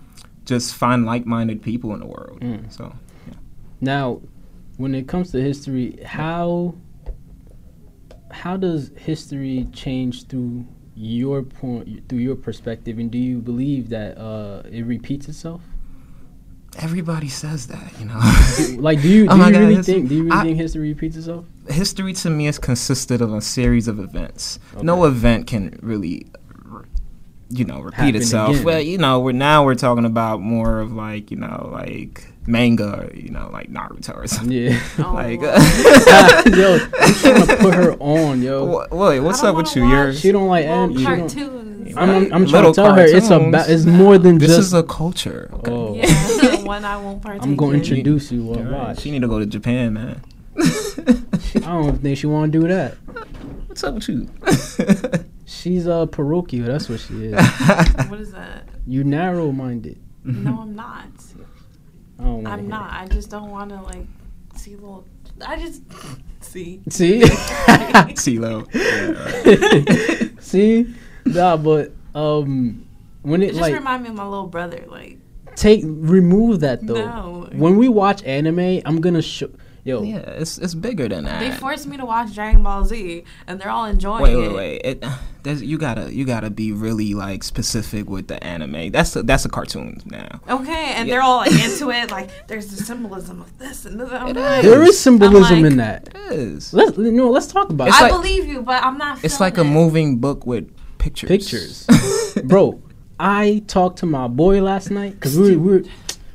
[0.44, 2.40] just find like-minded people in the world.
[2.40, 2.70] Mm.
[2.70, 2.94] So,
[3.80, 4.20] Now,
[4.76, 6.74] when it comes to history, how
[8.30, 14.16] how does history change through your point, through your perspective, and do you believe that
[14.18, 15.62] uh, it repeats itself?
[16.78, 18.80] everybody says that, you know.
[18.80, 20.56] Like, do you do Oh my you God, really think do you really I- think
[20.56, 21.44] history repeats itself?
[21.70, 24.58] History to me is consisted of a series of events.
[24.80, 26.26] No event can really,
[27.48, 28.50] you know, repeat Happen itself.
[28.50, 28.64] again.
[28.64, 33.00] Well, you know, we're now we're talking about more of like you know like manga,
[33.06, 34.50] or, you know, like Naruto or something.
[34.52, 34.80] Yeah.
[34.98, 35.54] Oh, Like, Lord.
[35.58, 38.64] Uh, yo, I'm trying to put her on, yo.
[38.64, 39.86] Wha- wait, what's up with you?
[39.88, 40.96] You're She don't like anime.
[40.98, 41.96] She don't- cartoons.
[41.96, 43.68] I'm, I'm, I'm trying Little to tell her it's a ba- cartoons.
[43.68, 44.58] it's more than this just.
[44.58, 45.50] This is a culture.
[45.54, 45.70] Okay.
[45.72, 47.98] oh, Yeah, one I won't partake I'm going to in.
[47.98, 48.42] introduce you.
[48.42, 49.00] Uh, well, All right, watch.
[49.00, 50.22] She need to go to Japan, man.
[50.60, 52.94] I don't think she want to do that.
[53.66, 54.28] What's up with you?
[55.46, 56.66] She's a parochial.
[56.66, 57.34] That's what she is.
[58.08, 58.68] What is that?
[58.86, 59.98] You narrow minded.
[60.24, 61.06] No, I'm not.
[62.18, 62.92] I don't I'm hear not.
[62.92, 64.06] I just don't want to like
[64.56, 65.04] see little.
[65.46, 65.82] I just
[66.40, 66.82] see.
[66.88, 68.18] it.
[68.18, 68.64] See, low.
[68.74, 70.42] Yeah, right.
[70.42, 70.94] see,
[71.24, 72.86] nah, but um,
[73.22, 74.84] when It it just like remind me of my little brother.
[74.88, 75.18] Like
[75.56, 76.94] take remove that though.
[76.94, 79.50] no, When we watch anime, I'm gonna show.
[79.84, 81.40] Yo, Yeah, it's it's bigger than that.
[81.40, 84.38] they forced me to watch Dragon Ball Z, and they're all enjoying Wait, it.
[84.38, 84.80] wait, wait.
[84.84, 85.04] It,
[85.42, 88.90] there's, you gotta you gotta be really like specific with the anime.
[88.90, 90.40] That's a, that's a cartoon now.
[90.50, 91.14] Okay, and Yeah.
[91.14, 92.10] they're all like into it.
[92.10, 94.10] Like there's the symbolism of this and this.
[94.12, 96.08] I'm It like, there is symbolism like- in that.
[96.14, 96.74] It is.
[96.74, 97.30] Let's you know.
[97.30, 98.02] Let's talk about It's it.
[98.04, 99.24] I like- believe you, but I'm not.
[99.24, 101.28] It's like a moving book with pictures.
[101.28, 101.86] pictures,
[102.44, 102.82] bro.
[103.18, 105.84] I talked to my boy last night because we were, we were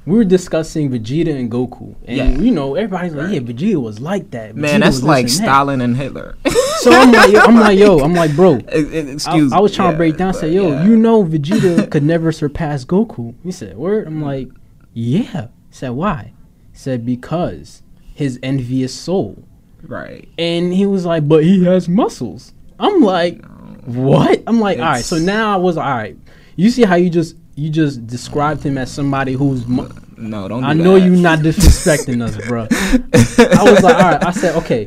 [0.05, 2.29] we were discussing Vegeta and Goku, and Yeah.
[2.37, 4.55] you know everybody's like, yeah, Vegeta was like that.
[4.55, 6.35] Man, Vegeta that's like and that." Stalin and Hitler.
[6.85, 8.57] So I'm like, yo, I'm like, yo, I'm like, bro.
[8.75, 10.35] E- e- I, Excuse I was trying to break down.
[10.35, 10.85] Say, yo, yeah.
[10.85, 13.33] you know, Vegeta could never surpass Goku.
[13.43, 14.49] He said, "Word." I'm like,
[14.93, 15.47] yeah.
[15.69, 16.33] He said, why?
[16.73, 17.81] He said because
[18.13, 19.43] his envious soul.
[19.81, 20.29] right.
[20.37, 22.53] And he was like, but he has muscles.
[22.79, 23.43] I'm like,
[23.85, 24.43] what?
[24.45, 25.03] I'm like, all right.
[25.03, 26.15] So now I was all right.
[26.55, 29.65] You see how you just you just described him as somebody who's.
[29.67, 30.61] Mu- No, don't.
[30.61, 31.05] Do I know that.
[31.05, 32.67] you not disrespecting us, bro.
[32.71, 34.23] I was like, all right.
[34.23, 34.85] I said, okay.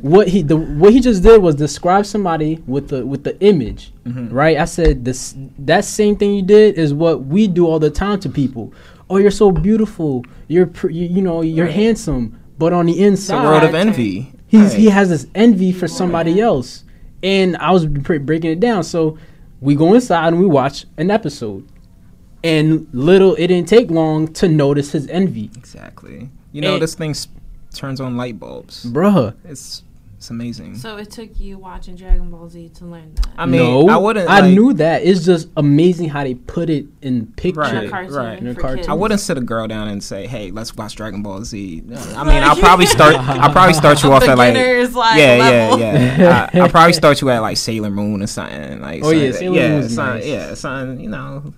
[0.00, 3.92] What he the what he just did was describe somebody with the with the image,
[4.06, 4.34] Mm-hmm.
[4.34, 4.56] right?
[4.58, 8.20] I said this that same thing you did is what we do all the time
[8.20, 8.72] to people.
[9.10, 10.24] Oh, you're so beautiful.
[10.48, 11.74] You're pr- you, you know you're Right.
[11.74, 14.32] handsome, but on the It's a inside, world of envy.
[14.46, 14.78] He's Right.
[14.80, 16.84] he has this envy for somebody else,
[17.22, 18.82] and I was pre- breaking it down.
[18.84, 19.18] So
[19.60, 21.66] we go inside and we watch an episode,
[22.44, 26.28] and little it didn't take long to notice his envy, exactly.
[26.52, 27.26] You know, And- this thing s-
[27.74, 28.84] turns on light bulbs.
[28.84, 29.34] bruh.
[29.44, 29.82] It's
[30.16, 30.76] it's amazing.
[30.76, 33.26] So it took you watching Dragon Ball Z to learn that.
[33.36, 34.26] I mean, no, I wouldn't.
[34.30, 35.02] I like- knew that.
[35.02, 37.60] It's just amazing how they put it in picture.
[37.60, 38.38] Right, in a cartoon right.
[38.38, 38.88] In a cartoon.
[38.88, 41.82] I wouldn't sit a girl down and say, "Hey, let's watch Dragon Ball Z."
[42.16, 43.16] I mean, I'll probably start.
[43.18, 45.80] I'll probably start you off at like, like, yeah, level.
[45.80, 46.50] yeah, yeah.
[46.54, 48.80] I, I'll probably start you at like Sailor Moon or something.
[48.80, 50.26] Like, Oh, yeah, something- Sailor yeah, Moon's something- nice.
[50.26, 51.00] yeah, something.
[51.00, 51.54] You know, you could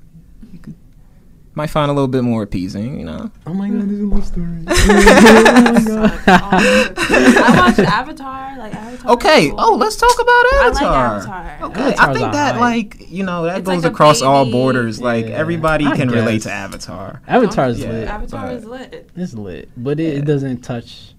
[1.56, 3.00] might find a little bit more appeasing.
[3.00, 4.46] You know, Oh my god, this is a love story.
[4.68, 6.42] oh my god.
[6.42, 8.58] all the- I watched Avatar.
[8.58, 9.10] Like Avatar.
[9.14, 9.48] okay.
[9.50, 9.56] cool.
[9.60, 11.16] Oh, let's talk about I like Avatar.
[11.16, 11.68] Avatar.
[11.70, 12.60] Okay, I think that alright.
[12.94, 15.00] like you know that It's goes like a across all baby- borders.
[15.00, 17.20] Like everybody I can relate to Avatar.
[17.26, 17.90] Avatar's Yeah.
[17.90, 18.08] lit.
[18.08, 19.10] Avatar is lit.
[19.16, 20.18] It's lit, but it, Yeah.
[20.20, 21.14] it doesn't touch.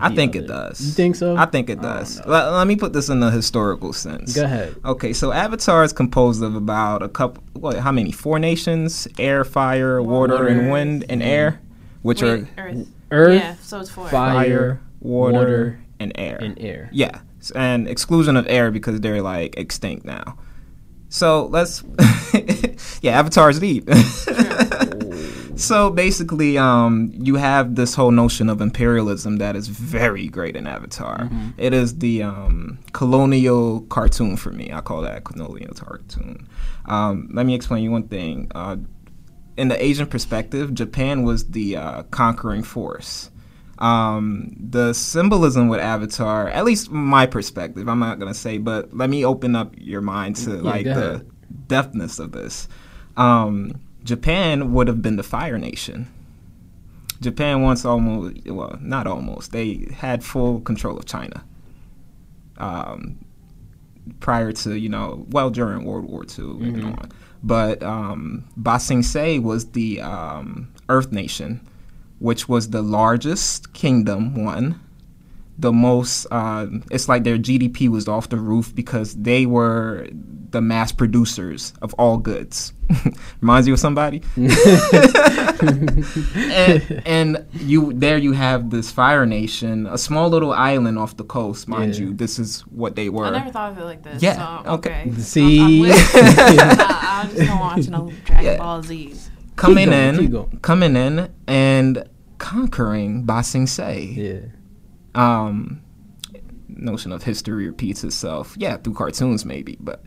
[0.00, 0.80] I the think it does.
[0.80, 1.36] You think so?
[1.36, 2.18] I think it does.
[2.26, 4.34] Let, let me put this in a historical sense.
[4.34, 4.74] Go ahead.
[4.84, 7.42] Okay, so Avatar is composed of about a couple.
[7.54, 7.76] What?
[7.78, 8.12] How many?
[8.12, 10.46] Four nations: air, fire, water, Water.
[10.48, 11.60] and wind, and air,
[12.02, 12.86] which Wait, are Earth.
[13.10, 14.08] Earth, Yeah, so it's four.
[14.08, 16.36] Fire, fire, water, water, and air.
[16.40, 16.90] and air.
[16.92, 17.20] Yeah,
[17.54, 20.38] and exclusion of air because they're like extinct now.
[21.10, 21.82] So let's,
[23.00, 23.88] yeah, Avatar's deep.
[25.58, 30.66] so basically, um, you have this whole notion of imperialism that is very great in
[30.66, 31.28] Avatar.
[31.56, 34.72] It is the um, colonial cartoon for me.
[34.72, 36.48] I call that colonial cartoon.
[36.86, 38.50] Um, let me explain you one thing.
[38.54, 38.76] Uh,
[39.56, 43.30] in the Asian perspective, Japan was the uh, conquering force.
[43.78, 49.08] Um, the symbolism with Avatar, at least my perspective, I'm not gonna say, but let
[49.10, 51.26] me open up your mind to Yeah, like the
[51.66, 52.68] depthness of this.
[53.16, 56.08] Um, Japan would have been the Fire Nation.
[57.20, 61.44] Japan once almost, well, not almost, they had full control of China.
[62.56, 63.18] Um,
[64.20, 66.98] prior to you know well during World War II and Mhm.
[66.98, 67.10] on.
[67.42, 71.60] But um, Ba Sing Se was the um, Earth Nation,
[72.18, 74.34] which was the largest kingdom.
[74.44, 74.80] One,
[75.58, 76.26] the most.
[76.30, 80.08] Uh, it's like their GDP was off the roof because they were
[80.50, 82.72] the mass producers of all goods.
[83.42, 84.22] Reminds you of somebody.
[85.60, 91.24] and, and you there you have this Fire Nation, a small little island off the
[91.24, 92.00] coast, mind Yeah.
[92.06, 92.14] you.
[92.14, 93.26] This is what they were.
[93.26, 94.22] I never thought of it like this.
[94.22, 95.02] Yeah, So, okay.
[95.06, 95.20] okay.
[95.20, 95.60] See?
[95.60, 95.98] I'm, I'm.
[95.98, 98.56] I, I just don't watch no Dragon Yeah.
[98.58, 99.14] Ball Z.
[99.56, 104.00] coming going, in, coming in, and conquering Ba Sing Se.
[104.16, 104.40] Yeah.
[105.18, 105.82] Um,
[106.68, 108.54] notion of history repeats itself.
[108.58, 110.04] Yeah, through cartoons maybe, but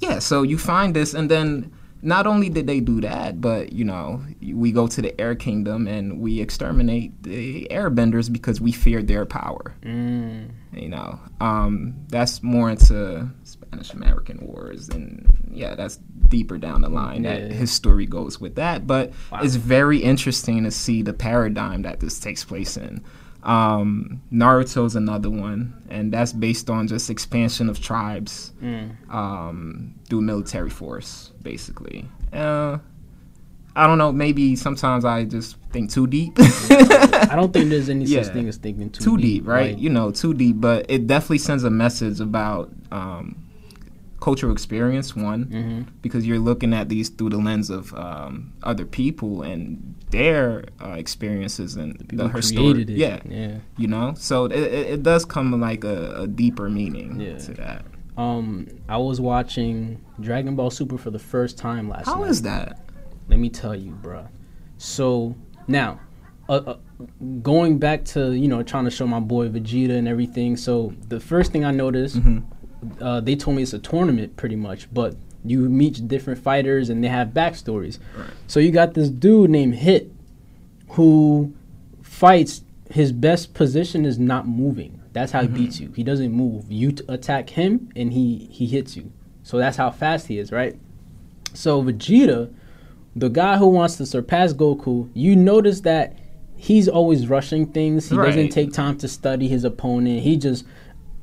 [0.00, 0.18] yeah.
[0.18, 4.22] So you find this, and then not only did they do that, but you know,
[4.40, 9.26] we go to the Air Kingdom and we exterminate the Airbenders because we feared their
[9.26, 9.74] power.
[9.82, 10.50] Mm.
[10.72, 16.88] You know, um, that's more into Spanish American Wars, and yeah, that's deeper down the
[16.88, 17.24] line.
[17.24, 17.40] Yeah.
[17.40, 19.40] That his story goes with that, but Wow.
[19.42, 23.02] it's very interesting to see the paradigm that this takes place in.
[23.46, 28.90] Um, Naruto's another one, and that's based on just expansion of tribes Mm.
[29.14, 32.06] um, through military force, basically.
[32.32, 32.78] Uh,
[33.76, 34.10] I don't know.
[34.10, 36.32] Maybe sometimes I just think too deep.
[36.38, 38.22] I don't think there's any Yeah.
[38.24, 39.74] such thing as thinking too, too deep, right?
[39.74, 43.36] Like, You know, too deep, but it definitely sends a message about um,
[44.26, 45.08] cultural experience.
[45.30, 45.86] One, mhm.
[46.04, 48.32] because you're looking at these through the lens of um,
[48.70, 52.82] other people and their uh, experiences and People the, her story.
[52.82, 52.88] it.
[53.04, 53.58] Yeah, Yeah.
[53.82, 57.38] you know, so it, it, it does come like a, a deeper meaning Yeah.
[57.46, 57.80] to that.
[58.16, 62.30] Um, I was watching Dragon Ball Super for the first time last How night.
[62.30, 62.70] is that?
[63.28, 64.26] Let me tell you, bruh.
[64.78, 65.34] So
[65.68, 66.00] now,
[66.48, 66.76] uh, uh,
[67.42, 70.56] going back to you know trying to show my boy Vegeta and everything.
[70.56, 72.44] So the first thing I noticed, Mhm.
[73.00, 77.02] Uh, they told me it's a tournament pretty much, but you meet different fighters and
[77.02, 77.98] they have backstories.
[78.16, 78.30] Right.
[78.46, 80.10] So you got this dude named Hit,
[80.90, 81.54] who
[82.02, 82.62] fights.
[82.90, 85.00] His best position is not moving.
[85.12, 85.90] That's how he beats you.
[85.92, 86.70] He doesn't move.
[86.70, 89.10] You t- attack him and he he hits you.
[89.42, 90.78] So that's how fast he is, right?
[91.54, 92.52] So Vegeta,
[93.14, 96.18] the guy who wants to surpass Goku, you notice that
[96.56, 98.10] he's always rushing things.
[98.10, 100.20] He doesn't take time to study his opponent.
[100.20, 100.64] He just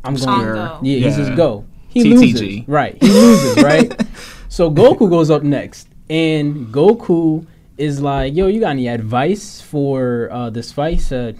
[0.04, 0.80] I'm going pure- go.
[0.84, 1.36] yeah, he's just Yeah.
[1.36, 1.66] go.
[1.88, 2.13] He TTG.
[2.34, 2.68] loses.
[2.68, 2.98] Right.
[3.02, 4.02] He loses, right?
[4.50, 5.88] So Goku goes up next.
[6.12, 10.94] And Goku is like, yo, you got any advice for uh, this fight?
[10.96, 11.39] He said,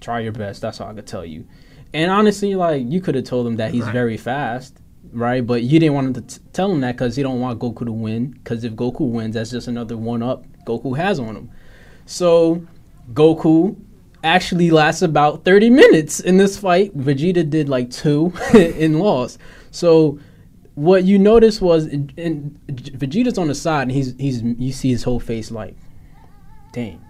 [0.00, 0.60] try your best.
[0.60, 1.46] That's all I could tell you.
[1.94, 3.92] And honestly, like, you could have told him that he's Right.
[3.92, 4.76] very fast,
[5.12, 5.46] right?
[5.46, 7.92] But you didn't want to t- tell him that because you don't want Goku to
[7.92, 8.30] win.
[8.32, 11.50] Because if Goku wins, that's just another one up Goku has on him.
[12.06, 12.66] So
[13.12, 13.76] Goku
[14.24, 16.96] actually lasts about 30 minutes in this fight.
[16.96, 19.38] Vegeta did like two and lost.
[19.70, 20.18] So
[20.74, 25.02] what you notice was in, Vegeta's on the side and he's he's you see his
[25.02, 25.76] whole face like,
[26.72, 27.04] dang,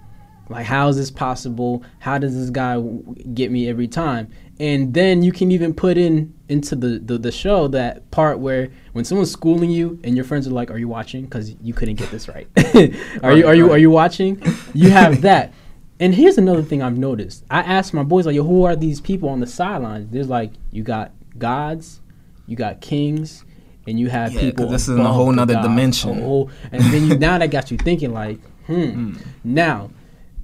[0.49, 1.85] like how is this possible?
[2.01, 4.31] How does this guy w- get me every time?
[4.59, 8.69] And then you can even put in into the, the, the show that part where
[8.93, 11.97] when someone's schooling you and your friends are like, "Are you watching?" Because you couldn't
[11.97, 12.47] get this right.
[13.23, 14.41] are you are you are you watching?
[14.75, 15.53] You have that.
[16.01, 17.45] And here's another thing I've noticed.
[17.51, 20.51] I asked my boys like, "Yo, who are these people on the sidelines?" There's like,
[20.71, 22.01] you got gods,
[22.47, 23.45] you got kings,
[23.87, 24.69] and you have Yeah, people.
[24.69, 25.67] this is in a whole the nother gods.
[25.69, 26.21] dimension.
[26.21, 29.15] Whole- and then you now that got you thinking like, hmm.
[29.45, 29.91] Now,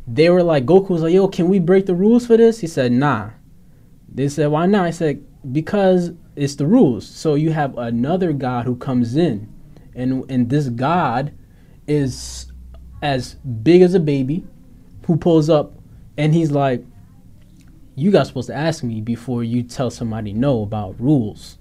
[0.07, 2.67] they were like, Goku was like, "Yo, can we break the rules for this?" He
[2.67, 3.31] said, "Nah."
[4.13, 8.65] They said, "Why not?" I said, "Because it's the rules." So you have another god
[8.65, 9.49] who comes in,
[9.95, 11.33] and and this god
[11.87, 12.51] is
[13.03, 14.45] as big as a baby,
[15.09, 15.73] who pulls up,
[16.17, 16.85] and he's like,
[17.97, 21.59] "You guys supposed to ask me before you tell somebody no about rules."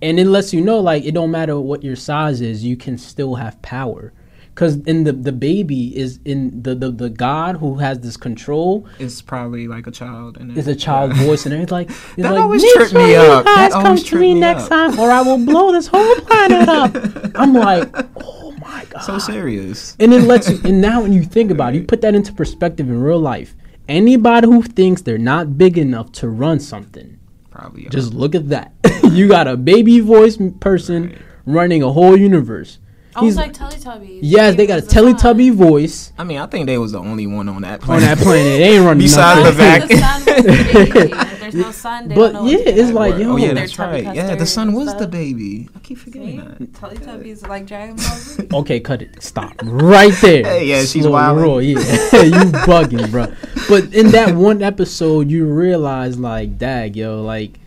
[0.00, 2.96] And it lets you know, like, it don't matter what your size is, you can
[2.98, 4.12] still have power.
[4.54, 8.86] Cause in the the baby is in the the, the God who has this control
[9.00, 10.36] It's probably like a child.
[10.36, 10.56] and it.
[10.56, 13.16] is a child voice and it's like it's That like, always "Make tripped sure me
[13.16, 13.44] up.
[13.46, 14.92] That come to me me next up.
[14.92, 16.94] time or I will blow this whole planet up.
[17.34, 17.90] I'm like,
[18.24, 18.43] oh
[18.74, 19.00] my god.
[19.02, 19.96] So serious.
[20.00, 22.32] And it lets you and now when you think about it, you put that into
[22.32, 23.54] perspective in real life.
[23.88, 27.18] Anybody who thinks they're not big enough to run something,
[27.50, 27.86] Probably.
[27.90, 28.72] just look at that.
[29.12, 31.18] you got a baby voice person Right.
[31.46, 32.78] running a whole universe.
[33.16, 34.18] Almost like Teletubbies.
[34.22, 35.00] yes, they got a was the.
[35.00, 38.08] Teletubby voice I mean, I think they was the only one on that planet.
[38.08, 38.44] on that planet.
[38.58, 40.42] They ain't running Besides the vac- the sun was the
[40.74, 41.12] baby.
[41.14, 43.78] If there's no sun, they But don't know yeah, it's like, yo, oh yeah, that's
[43.78, 44.14] right.
[44.14, 45.68] Yeah, the sun and was the baby.
[45.74, 46.04] I keep See?
[46.04, 46.72] forgetting that.
[46.72, 48.48] Teletubbies are like Dragon Ball Z.
[48.52, 49.22] Okay, cut it.
[49.22, 49.52] Stop.
[49.62, 50.44] Right there.
[50.44, 51.42] Hey, yeah, she's Slow wildin'.
[51.42, 51.76] roll, Yeah,
[52.22, 53.32] you bugging, bro.
[53.68, 57.58] But in that one episode, you realize, like, dag, yo, like,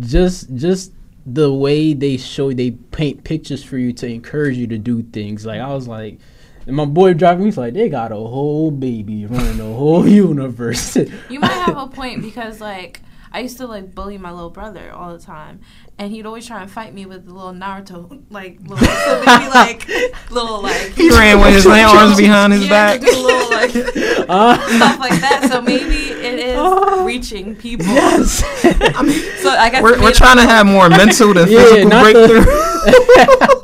[0.00, 0.92] just, just
[1.26, 5.44] the way they show, they paint pictures for you to encourage you to do things.
[5.44, 6.20] Like, I was like,
[6.66, 10.96] and my boy driving, he's like, they got a whole baby running the whole universe.
[11.28, 14.90] You might have a point because like I used to like bully my little brother
[14.92, 15.60] all the time,
[15.98, 19.48] and he'd always try and fight me with the little Naruto like little so maybe
[19.48, 19.88] like
[20.30, 23.00] little like He ran with his land arms behind his yeah, back.
[23.00, 23.74] do little like
[24.28, 25.48] Uh, stuff like that.
[25.50, 27.04] So maybe it is Oh.
[27.04, 27.86] reaching people.
[27.86, 28.40] yes.
[29.42, 32.12] So I guess We're, we're trying to have more mental than Yeah, physical not the-
[32.12, 33.56] breakthrough.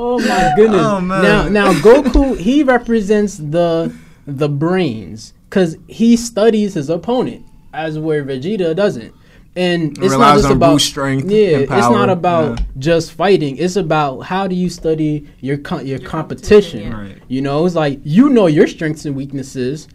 [0.00, 0.80] Oh my goodness!
[0.84, 1.22] Oh, man.
[1.22, 3.92] Now, now Goku he represents the
[4.26, 9.12] the brains because he studies his opponent, as where Vegeta doesn't.
[9.58, 12.66] And it's not just on about brute strength Yeah, and it's not about yeah.
[12.78, 13.56] just fighting.
[13.56, 16.80] It's about how do you study your co- your, Your competition.
[16.82, 17.12] competition, yeah.
[17.14, 17.22] Right.
[17.28, 19.88] You know, it's like you know your strengths and weaknesses.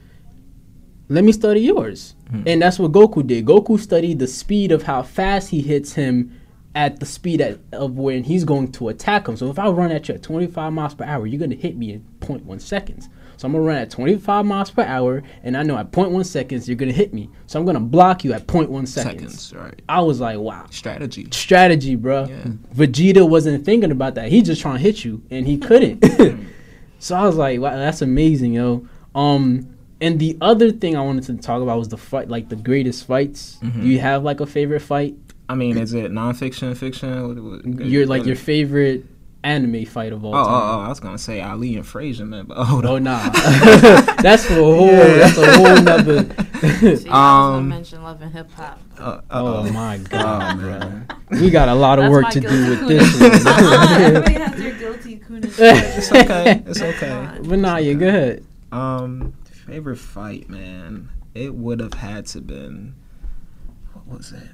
[1.10, 2.15] Let me study yours.
[2.30, 2.43] Hmm.
[2.45, 3.45] And that's what Goku did.
[3.45, 6.39] Goku studied the speed of how fast he hits him
[6.76, 9.38] at the speed at, of when he's going to attack him.
[9.38, 11.78] So if I run at you at 25 miles per hour, you're going to hit
[11.78, 13.09] me in 0.1 seconds.
[13.38, 16.67] So I'm to run at 25 miles per hour, and I know at 0.1 seconds
[16.67, 17.29] you're to hit me.
[17.47, 19.49] So I'm to block you at 0.1 seconds.
[19.49, 19.81] Seconds, right?
[19.89, 20.65] I was like, wow.
[20.69, 21.27] Strategy.
[21.31, 22.25] Strategy, bro.
[22.25, 22.43] Yeah.
[22.75, 24.29] Vegeta wasn't thinking about that.
[24.29, 26.03] He just trying to hit you, and he couldn't.
[26.99, 28.88] so I was like, wow, that's amazing, yo.
[29.15, 32.55] Um, and the other thing I wanted to talk about was the fight, like the
[32.55, 33.57] greatest fights.
[33.63, 33.81] Mhm.
[33.81, 35.15] Do you have like a favorite fight?
[35.49, 37.27] I mean, is it nonfiction, fiction?
[37.27, 39.05] What, what, Your like your favorite
[39.43, 40.53] anime fight of all Oh, oh, time.
[40.53, 42.45] oh, I was gonna say Ali and Frazier, man.
[42.45, 43.03] But hold Oh on.
[43.03, 43.29] nah,
[44.21, 44.88] that's for a whole.
[44.88, 45.17] Yeah.
[45.17, 46.23] That's a whole nother.
[46.63, 47.13] See, I was gonna
[47.58, 48.79] Um, mention love and hip hop.
[48.97, 50.79] Uh, oh my Oh, god, bro.
[50.79, 51.08] man.
[51.32, 53.21] We got a lot of That's work to do with this.
[53.21, 55.56] Everybody has their guilty Kunis.
[55.60, 56.63] It's okay.
[56.65, 57.39] It's okay.
[57.43, 58.45] but nah, you go ahead.
[58.71, 59.34] Um,
[59.65, 61.10] favorite fight, man.
[61.34, 62.95] It would have had to been.
[63.93, 64.49] What was it?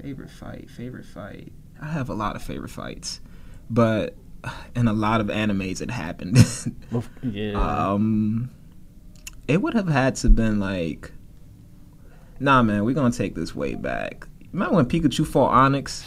[0.00, 0.70] Favorite fight.
[0.70, 1.52] Favorite fight.
[1.82, 3.20] I have a lot of favorite fights,
[3.68, 4.14] but
[4.74, 6.38] in a lot of animes it happened.
[7.22, 7.52] Yeah.
[7.92, 8.50] um,
[9.48, 11.12] it would have had to been like.
[12.38, 14.26] Nah, man, we're gonna take this way back.
[14.52, 16.04] Remember when Pikachu fought Onix?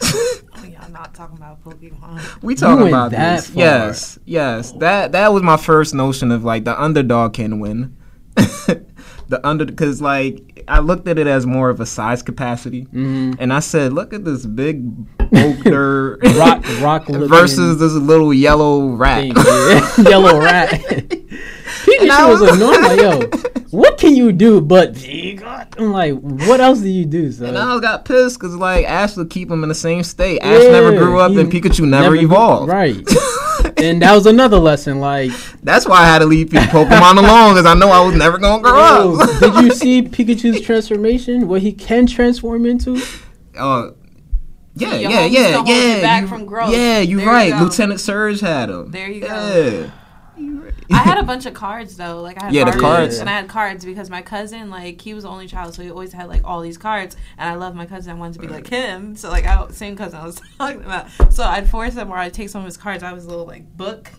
[0.62, 2.42] We are not talking about Pokemon.
[2.42, 3.50] We talking went about that this.
[3.50, 3.62] far.
[3.62, 4.72] Yes, yes.
[4.72, 7.96] That that was my first notion of like the underdog can win.
[9.28, 13.36] the under because like I looked at it as more of a size capacity, Mhm.
[13.38, 14.82] and I said, look at this big
[15.30, 19.20] boulder Rock, rock versus this little yellow rat.
[19.22, 20.00] thing, yeah.
[20.10, 20.70] yellow rat.
[20.70, 22.82] Pikachu was was- annoying.
[22.82, 24.60] Like, yo, what can you do?
[24.60, 24.96] But
[25.78, 27.30] I'm like, what else do you do?
[27.32, 30.40] So And I got pissed because like Ash would keep him in the same state.
[30.40, 32.70] Ash never grew up, and Pikachu never, grew- evolved.
[32.72, 32.96] Right.
[33.82, 35.00] And that was another lesson.
[35.00, 35.30] Like,
[35.62, 38.62] That's why I had to leave Pokemon alone because I know I was never gonna
[38.62, 39.40] grow yo, up.
[39.40, 41.48] did you see Pikachu's transformation?
[41.48, 43.00] What he can transform into?
[43.56, 43.90] Uh,
[44.74, 46.00] yeah, Your yeah, yeah, to hold you yeah.
[46.00, 46.70] back you- from growth.
[46.72, 47.52] Yeah, you're There right.
[47.52, 47.64] go.
[47.64, 48.90] Lieutenant Surge had him.
[48.92, 49.90] There you go.
[50.90, 52.20] I had a bunch of cards though.
[52.22, 53.18] Like I had Yeah, the cards.
[53.18, 55.90] and I had cards because my cousin, like, he was the only child, so he
[55.90, 57.16] always had like all these cards.
[57.36, 58.12] And I loved my cousin.
[58.12, 59.14] I wanted to be like him.
[59.16, 61.08] So like, I same cousin I was talking about.
[61.32, 63.02] So I'd force him, or I'd take some of his cards.
[63.02, 64.10] I was a little like book,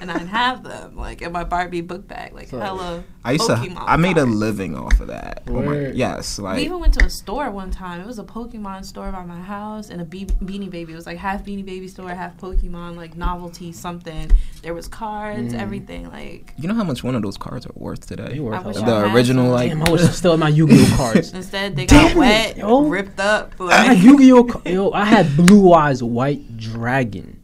[0.00, 3.04] and I'd have them like in my Barbie book bag, like So- hella.
[3.26, 3.82] I used Pokemon to.
[3.90, 5.44] I made a living off of that.
[5.48, 5.94] Oh my, Word.
[5.94, 8.02] yes, We even went to a store one time.
[8.02, 10.92] It was a Pokemon store by my house and a Be- Beanie Baby.
[10.92, 14.30] It was like half Beanie Baby store, half Pokemon, like novelty something.
[14.62, 15.58] There was cards, Mm.
[15.58, 16.10] everything.
[16.10, 18.28] Like you know how much one of those cards are worth today.
[18.34, 19.14] They worth I wish The lot.
[19.14, 19.52] original, some.
[19.52, 21.32] like Damn, I wish I still had my Yu-Gi-Oh cards.
[21.34, 22.82] instead they Damn got wet, it, yo.
[22.82, 23.54] ripped up.
[23.58, 24.62] I had Yu-Gi-Oh.
[24.66, 27.40] Yo, I had Blue Eyes White Dragon,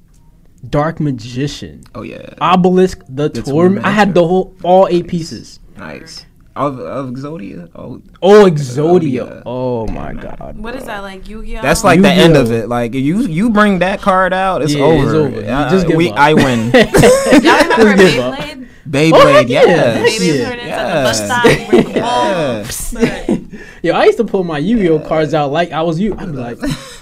[0.69, 3.85] Dark Magician, oh yeah, Obelisk, the, The Torment.
[3.87, 5.59] I had the whole all eight pieces.
[5.77, 6.27] nice.
[6.57, 7.71] Of of Exodia.
[7.77, 9.23] Oh, Oh, Exodia.
[9.23, 9.43] Oh, yeah.
[9.47, 10.37] Oh my Yeah, man.
[10.39, 10.59] god.
[10.59, 11.63] what is that like Yu-Gi-Oh?
[11.63, 12.69] that's like the end of it.
[12.69, 15.05] Like you you bring that card out, it's Yeah, over.
[15.05, 15.51] it's over.
[15.51, 16.19] I- just give we up.
[16.19, 16.71] I win.
[16.75, 18.35] Y'all remember Just give up.
[18.35, 18.67] Beyblade?
[18.91, 19.63] Beyblade, Oh, heck yeah.
[19.65, 20.19] yes.
[20.19, 20.45] Baby Yeah.
[20.45, 20.87] turned into Yeah.
[20.89, 22.03] the bus stop, you bring the Yeah.
[22.03, 22.65] ball.
[23.01, 23.41] Right.
[23.83, 26.15] Yo, I used to pull my Yu-Gi-Oh cards out like I was you.
[26.19, 27.00] I'd be like, That's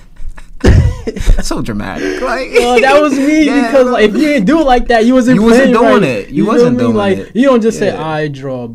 [1.42, 2.20] so dramatic.
[2.20, 3.66] Like Yo, that was me Yeah.
[3.68, 6.02] because like if you didn't do it like that, you wasn't You wasn't doing right.
[6.02, 6.30] it.
[6.30, 6.94] You know wasn't what I mean?
[6.94, 7.36] doing like, it.
[7.36, 8.06] You don't just say Yeah.
[8.06, 8.68] I draw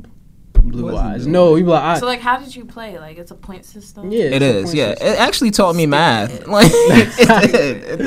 [0.53, 1.27] blue eyes.
[1.27, 2.97] No, you be like, I, So like, how did you play?
[2.97, 4.11] Like, it's a point system.
[4.11, 4.89] yeah, it's a is, point yeah.
[4.91, 5.07] system.
[5.07, 6.47] It actually taught me math.
[6.47, 7.84] Like it did.
[7.84, 7.97] It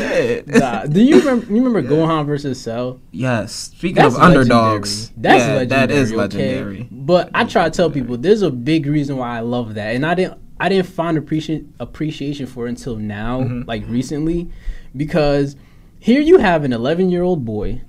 [0.47, 0.61] did.
[0.61, 1.47] Nah, do you remember?
[1.47, 3.01] You remember Gohan versus Cell?
[3.13, 3.53] Yes.
[3.53, 5.11] Speaking That's of underdogs.
[5.17, 5.67] That's yeah, legendary.
[5.67, 6.17] that is okay?
[6.19, 6.89] legendary.
[6.91, 10.05] But I try to tell people there's a big reason why I love that, and
[10.05, 10.41] I didn't.
[10.59, 13.67] I didn't find appreciation appreciation for it until now, Mhm.
[13.67, 14.49] like recently,
[14.97, 15.57] because
[15.99, 17.83] here you have an 11 year old boy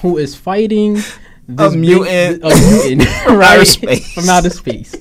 [0.00, 0.94] who is fighting
[1.48, 2.42] this big- mutant.
[2.44, 3.56] a mutant, From right?
[3.58, 4.12] outer space.
[4.14, 4.94] From outer space.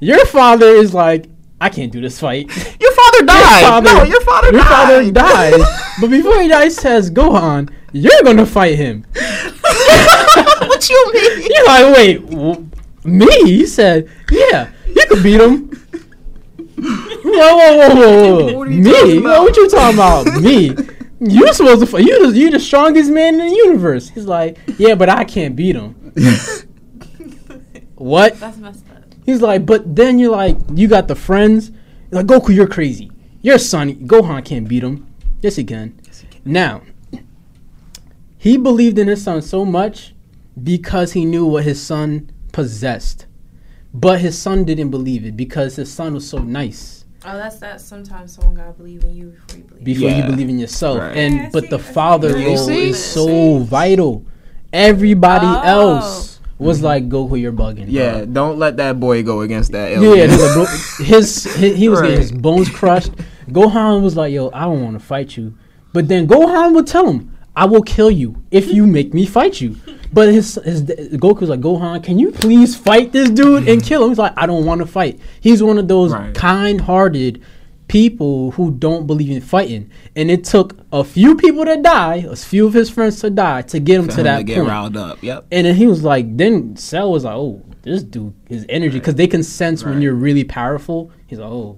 [0.00, 1.26] Your father is like,
[1.60, 2.48] I can't do this fight.
[2.78, 3.62] Your father died.
[3.64, 4.68] father- no, your father Your died.
[4.68, 11.48] father dies, but before he dies, says, "Gohan, you're gonna fight him." what you mean?
[11.48, 12.68] You're like, wait, w-
[13.04, 13.26] me?
[13.44, 15.70] He said, yeah, you could beat him.
[16.76, 18.58] Whoa, whoa, whoa, whoa, whoa.
[18.58, 18.92] What you Me?
[18.92, 19.22] talking?
[19.24, 20.42] What you talking about?
[20.42, 20.76] me?
[21.20, 22.04] You supposed to fight?
[22.04, 24.10] You the, you the strongest man in the universe.
[24.10, 26.12] He's like, yeah, but I can't beat him.
[27.96, 28.38] What?
[28.40, 29.02] That's messed up.
[29.24, 31.70] He's like, but then you're like, you got the friends.
[32.10, 33.10] You're like, Goku, you're crazy.
[33.40, 35.06] Your son, Gohan can't beat him.
[35.40, 35.98] Yes, he can.
[36.44, 36.82] Now,
[38.36, 40.14] he believed in his son so much
[40.62, 43.26] because he knew what his son possessed.
[43.94, 47.80] But his son didn't believe it because his son was so nice Oh, that's that.
[47.80, 49.84] Sometimes someone gotta believe in you before you believe.
[49.84, 50.98] before you believe in yourself.
[50.98, 51.16] Right.
[51.16, 52.88] And Yeah, but see- the father You role see?
[52.90, 54.24] is so vital.
[54.74, 55.62] Everybody Oh.
[55.62, 56.86] else was mm-hmm.
[56.86, 57.84] like, Goku, you're bugging.
[57.84, 60.30] bro." Yeah, don't let that boy go against that Yeah, alien.
[60.30, 60.64] he's like, bro,
[61.06, 63.12] his, his he was getting his bones crushed.
[63.48, 65.54] Gohan was like, "Yo, I don't want to fight you,"
[65.94, 69.60] but then Gohan would tell him, "I will kill you if you make me fight
[69.60, 69.76] you."
[70.12, 74.10] But his his Goku's like, "Gohan, can you please fight this dude and kill him?"
[74.10, 76.32] He's like, "I don't want to fight." He's one of those Right.
[76.34, 77.40] kind-hearted
[77.86, 82.34] people who don't believe in fighting, and it took a few people to die, a
[82.36, 84.56] few of his friends to die, to get him For to him that to get
[84.56, 84.68] point.
[84.68, 85.22] riled up.
[85.22, 85.46] Yep.
[85.52, 89.16] And then he was like, then Cell was like, oh, this dude, his energy, because
[89.16, 91.10] they can sense when you're really powerful.
[91.26, 91.76] He's like, oh,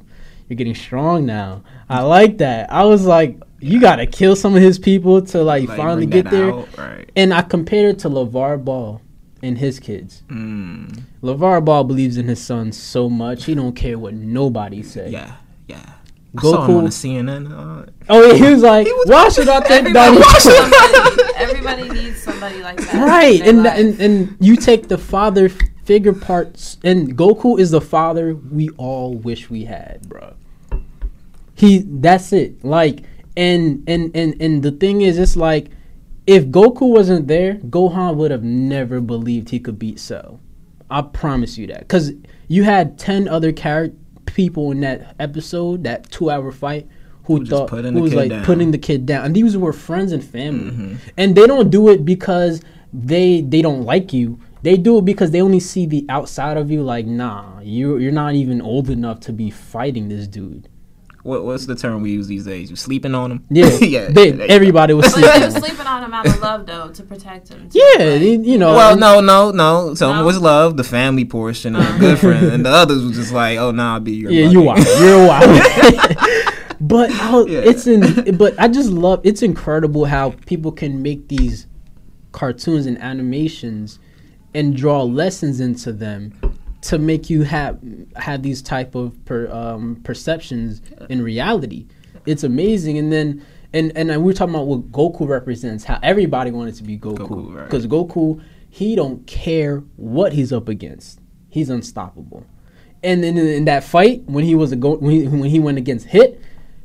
[0.48, 1.62] you're getting strong now.
[1.88, 2.72] I like that.
[2.72, 6.06] I was like, you got to kill some of his people to like, Like, finally
[6.06, 6.52] get there.
[6.52, 7.10] out, Right.
[7.16, 9.00] And I compared it to LeVar Ball
[9.42, 10.22] and his kids.
[10.28, 15.12] Mm, LeVar Ball believes in his son so much, he don't care what nobody says.
[15.12, 15.36] yeah.
[15.68, 15.80] Yeah.
[16.38, 17.50] I saw him Goku- on the CNN.
[17.50, 20.42] Uh, Oh, yeah, he was like, was- why should I think that Everybody, he needs
[20.42, 22.94] somebody, everybody needs somebody like that.
[23.06, 23.78] right and, life.
[23.78, 25.48] and and you take the father
[25.84, 30.34] figure parts and goku is the father we all wish we had bro
[31.54, 33.02] he that's it like
[33.36, 35.68] and and and and the thing is it's like
[36.26, 40.40] if goku wasn't there gohan would have never believed he could beat cell.
[40.88, 41.80] I promise you that.
[41.80, 42.12] Because
[42.46, 46.86] you had 10 other character people in that episode that two hour fight
[47.24, 48.44] who, Who thought who was like down.
[48.44, 49.24] putting the kid down.
[49.26, 50.70] And these were friends and family.
[50.70, 50.96] Mhm.
[51.16, 52.60] and they don't do it because
[52.92, 54.38] they they don't like you.
[54.62, 58.12] They do it because they only see the outside of you like nah you you're
[58.12, 60.68] not even old enough to be fighting this dude
[61.26, 62.70] what, what's the term we use these days?
[62.70, 63.44] You sleeping on them?
[63.50, 64.08] yeah yeah.
[64.08, 65.62] they, there everybody was But sleeping he on was him.
[65.62, 67.68] sleeping on him out of love, though, to protect him.
[67.68, 69.94] too, yeah like- you, you know Well, no, no, no.
[69.94, 70.24] Some No?
[70.24, 73.58] was love, the family portion, and a good friend, and the others was just like,
[73.58, 74.52] "Oh, nah, I'll be your." yeah buddy.
[74.54, 76.16] you are you're wild
[76.80, 77.60] but how, Yeah.
[77.60, 81.66] it's in but i just love it's incredible how people can make these
[82.32, 83.98] cartoons and animations
[84.54, 86.32] and draw lessons into them
[86.88, 87.78] to make you have
[88.16, 91.86] have these type of per, um, perceptions in reality.
[92.26, 95.84] It's amazing, and then and and we we're talking about what Goku represents.
[95.84, 97.64] How everybody wanted to be Goku Goku, right.
[97.64, 98.42] because Goku
[98.76, 101.20] he don't care what he's up against.
[101.48, 102.44] He's unstoppable.
[103.02, 105.60] And then in, in that fight when he was a go when he, when he
[105.60, 106.40] went against Hit,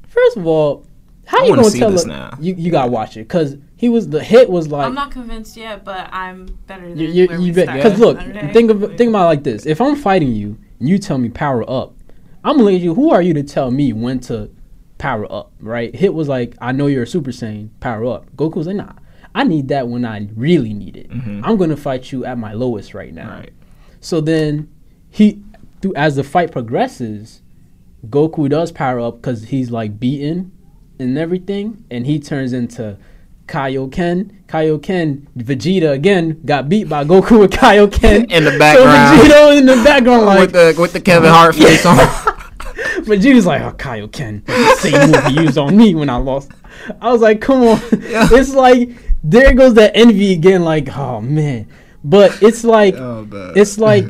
[0.07, 0.85] first of all,
[1.25, 2.37] how I you gonna see tell this a- now.
[2.39, 5.55] you you gotta watch it because he was the Hit was like I'm not convinced
[5.57, 7.65] yet, but I'm better than you, you, where you we bet.
[7.65, 7.83] started.
[7.83, 8.53] Because look, Okay?
[8.53, 11.29] think of think about it like this: if I'm fighting you and you tell me
[11.29, 11.93] power up,
[12.43, 12.93] I'm looking at you.
[12.95, 14.49] Who are you to tell me when to
[14.97, 15.51] power up?
[15.59, 15.95] Right?
[15.95, 17.69] Hit was like, I know you're a Super Saiyan.
[17.79, 18.35] Power up.
[18.35, 18.93] Goku's like, Nah,
[19.33, 21.09] I need that when I really need it.
[21.09, 21.41] Mhm.
[21.43, 23.29] I'm gonna fight you at my lowest right now.
[23.31, 23.51] Right.
[23.99, 24.67] So then
[25.09, 25.41] he,
[25.81, 27.41] through as the fight progresses,
[28.09, 30.51] Goku does power up because he's like beaten
[31.01, 32.97] and everything, and he turns into
[33.47, 34.31] Kaioken.
[34.47, 38.31] Kaioken, Vegeta again got beat by Goku with Kaioken.
[38.31, 39.19] In the So background.
[39.21, 41.97] Vegeta in the background like with the with the Kevin Hart face on.
[43.05, 44.47] Vegeta's like, oh, Kaioken,
[44.77, 46.51] same move you used on me when I lost.
[47.01, 47.79] I was like, come on.
[48.01, 48.27] Yeah.
[48.31, 48.89] It's like
[49.23, 50.63] there goes that envy again.
[50.63, 51.67] Like, oh man,
[52.03, 54.05] but it's like oh, it's like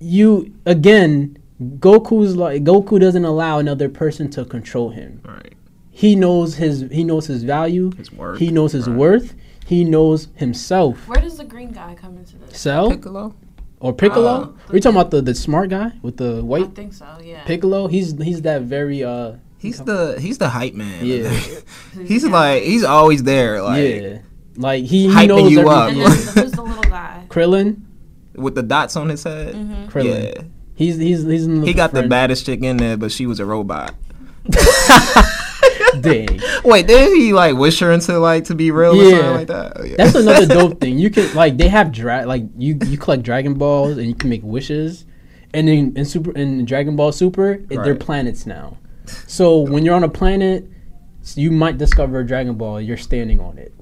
[0.00, 1.38] you again.
[1.58, 5.22] Goku's like Goku doesn't allow another person to control him.
[5.24, 5.54] right.
[5.96, 7.90] He knows his he knows his value.
[7.96, 8.38] His worth.
[8.38, 8.96] He knows his Right.
[8.98, 9.34] worth.
[9.64, 11.08] He knows himself.
[11.08, 12.60] Where does the green guy come into this?
[12.60, 13.34] Cell Piccolo.
[13.80, 14.28] or Piccolo.
[14.28, 16.64] Uh, Are you talking about the the smart guy with the white?
[16.64, 17.06] I think so.
[17.24, 17.42] Yeah.
[17.44, 17.86] Piccolo?
[17.88, 21.04] He's he's that very uh He's the he's the hype man.
[21.04, 21.30] Yeah.
[22.06, 24.18] he's like he's always there, like yeah,
[24.56, 25.88] like he, he knows you every- up.
[25.88, 26.08] And yeah.
[26.08, 27.24] then who's the little guy?
[27.30, 27.80] Krillin,
[28.34, 29.54] with the dots on his head.
[29.54, 29.86] Mm-hmm.
[29.88, 30.34] Krillin.
[30.36, 30.42] Yeah,
[30.74, 33.40] He's he's he's in the he got the baddest chick in there, but she was
[33.40, 33.94] a robot.
[36.00, 36.40] Dang.
[36.64, 39.10] Wait, did he like wish her into like to be real or Yeah.
[39.10, 39.72] something like that?
[39.76, 39.94] Oh, yeah.
[39.98, 40.98] That's another dope thing.
[40.98, 44.30] You can like they have dra- like you you collect Dragon Balls and you can
[44.30, 45.04] make wishes,
[45.54, 48.76] and in in Super in Dragon Ball Super it, they're planets now.
[49.26, 50.68] So when you're on a planet,
[51.34, 52.80] you might discover a Dragon Ball.
[52.80, 53.72] You're standing on it.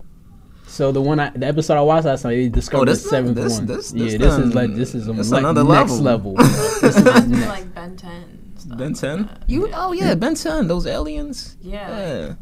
[0.66, 3.02] So the one I, the episode I watched last night, they oh, discovered Oh, this
[3.04, 3.66] the seventh this- one.
[3.66, 6.32] this- yeah, this this is like this is a this le- another next level.
[6.32, 6.36] level.
[6.80, 7.48] This is Reminds me next.
[7.48, 8.33] like Ben 10.
[8.74, 9.22] Stuff Ben 10?
[9.26, 9.42] that.
[9.48, 11.56] You oh yeah, Ben 10, those aliens.
[11.60, 12.34] Yeah.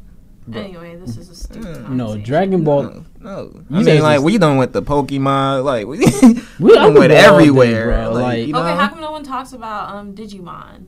[0.49, 0.59] Yeah.
[0.59, 1.89] Anyway, this is a stupid.
[1.89, 2.17] No.
[2.19, 2.83] Dragon Ball.
[2.83, 3.53] No, no.
[3.71, 5.99] You I mean, like we done with the Pokemon, like we,
[6.59, 8.59] We- I done could with go day, everywhere, bro, Like, like- you know?
[8.61, 10.87] Okay, how come no one talks about um Digimon?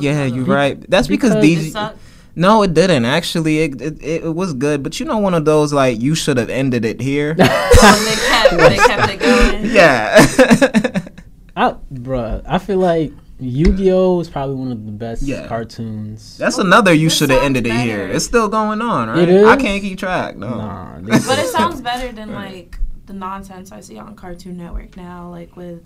[0.00, 0.56] Yeah, you're one.
[0.56, 0.90] right.
[0.90, 1.72] That's because, Because- It these.
[1.72, 1.98] sucked.
[2.36, 3.04] No, it didn't.
[3.06, 6.36] Actually, it, it it was good, but you know, one of those like you should
[6.36, 7.30] have ended it here.
[7.30, 9.64] And they kept, they kept it going.
[9.74, 11.08] yeah.
[11.56, 15.46] I, bruh, I feel like Yu-Gi-Oh is probably one of the best Yeah.
[15.48, 16.36] cartoons.
[16.38, 18.06] That's oh, another you should have sounds ended it here.
[18.06, 19.18] It's still going on, right?
[19.20, 19.46] It is?
[19.46, 20.36] I can't keep track.
[20.36, 20.48] No.
[20.48, 25.30] Nah, But it sounds better than like the nonsense I see on Cartoon Network now,
[25.30, 25.82] like with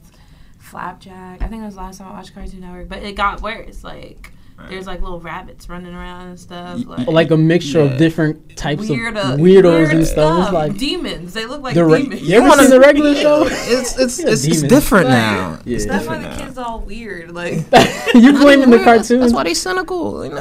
[0.59, 1.43] Flapjack.
[1.43, 3.85] I think it was the last time I watched Cartoon Network, but it got worse.
[3.85, 4.31] Like
[4.69, 6.81] there's like little rabbits running around and stuff.
[6.87, 7.93] Like, like a mixture Yeah.
[7.93, 10.45] of different types weird, of uh, weirdos weird and stuff.
[10.45, 11.35] It's like demons.
[11.35, 12.23] They look like the re- demons.
[12.23, 13.47] you ever seen the regular show?
[13.47, 15.59] It's it's Yeah, it's, it's different Like, now.
[15.65, 15.75] Yeah.
[15.77, 16.47] It's That's why different the now.
[16.47, 17.33] kids all weird.
[17.33, 17.53] Like
[18.15, 19.21] you blaming the cartoon?
[19.21, 20.25] That's why they cynical.
[20.25, 20.41] You know?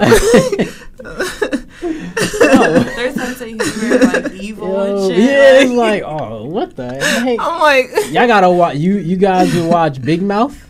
[1.81, 5.23] their sense of humor like evil Yo, and shit.
[5.23, 7.39] yeah, it's like- like, oh, what the heck?
[7.39, 8.77] I'm like, Y'all gotta watch.
[8.77, 10.69] You you guys will watch Big Mouth.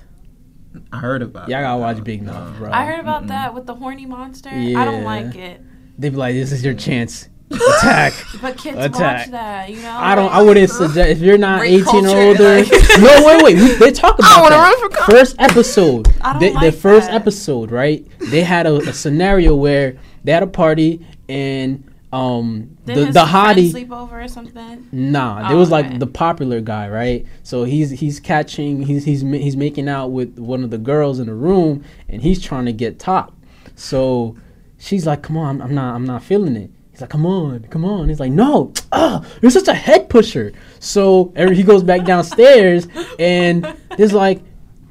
[0.93, 1.49] I heard about.
[1.49, 2.71] Y'all gotta watch Big Mouth, uh, bro.
[2.71, 4.49] I heard about that with the horny monster.
[4.49, 5.59] I don't like it.
[5.97, 9.19] They be like, "This is your chance, attack." But kids Attack.
[9.19, 9.91] watch that, you know.
[9.91, 10.31] I don't.
[10.31, 12.55] I wouldn't suggest if you're not Rape 18 or older.
[12.59, 13.55] like- no, wait, wait.
[13.55, 14.61] We, they talk about I wanna that.
[14.71, 15.19] run for Congress.
[15.33, 16.07] first episode.
[16.21, 17.15] I don't the, the first that.
[17.15, 18.05] episode, right?
[18.31, 21.83] They had a, a scenario where they had a party and
[22.14, 23.72] um Did the the hottie.
[23.72, 24.88] sleep over or something?
[24.91, 25.97] Nah, Oh, was like okay.
[25.97, 27.26] the popular guy, right?
[27.41, 31.26] So he's he's catching he's he's he's making out with one of the girls in
[31.26, 33.34] the room, and he's trying to get top.
[33.76, 34.36] So
[34.78, 37.61] she's like, "Come on, I'm, I'm not I'm not feeling it." He's like, "Come on,
[37.72, 42.05] come on." He's like, "No, ah, you're such a head pusher." So he goes back
[42.05, 42.88] downstairs,
[43.18, 43.66] and
[43.97, 44.39] there's like,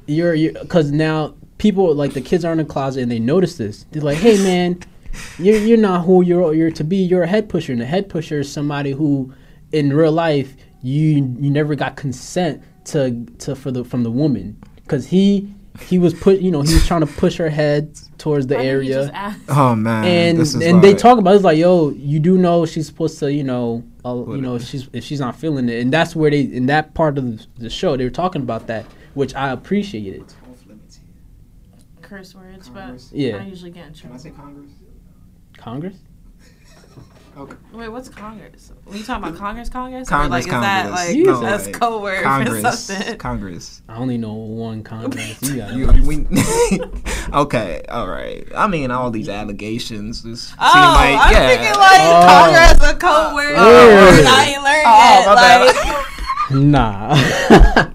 [0.07, 3.55] "You're you," because now people like the kids are in the closet and they notice
[3.55, 3.85] this.
[3.91, 4.79] They're like, "Hey, man."
[5.39, 6.97] you're you're not who you're you're to be.
[6.97, 9.33] You're a head pusher, and a head pusher is somebody who,
[9.71, 14.61] in real life, you you never got consent to to for the from the woman
[14.77, 18.47] because he he was put you know he was trying to push her head towards
[18.47, 19.35] the Why area.
[19.49, 22.37] Oh man, And this is and they talk about it, it's like yo you do
[22.37, 25.69] know she's supposed to you know uh, you know if she's if she's not feeling
[25.69, 28.41] it and that's where they in that part of the, the show they were talking
[28.41, 28.85] about that
[29.15, 30.25] which I appreciated
[32.13, 33.09] curse words, Congress.
[33.09, 33.37] but Yeah.
[33.37, 34.19] I usually get in trouble.
[34.19, 34.71] Can I say Congress?
[35.63, 35.95] Congress
[37.35, 37.55] Okay.
[37.73, 38.71] Wait, what's Congress?
[38.85, 41.07] When you talking about Congress, Congress, Congress, or like is that Congress.
[41.15, 42.79] like No, that's like, code word for Congress.
[42.85, 43.17] something?
[43.17, 43.81] Congress.
[43.89, 46.27] I only know one Congress you got You, we,
[47.33, 48.47] okay, all right.
[48.55, 51.47] I mean, all these allegations just seem Oh, like I'm yeah.
[51.47, 52.27] thinking like Oh.
[52.27, 53.55] Congress a code word.
[53.57, 54.15] Oh.
[54.19, 55.75] and I ain't learned Oh, my it.
[55.75, 56.65] Like,
[57.89, 57.92] Nah.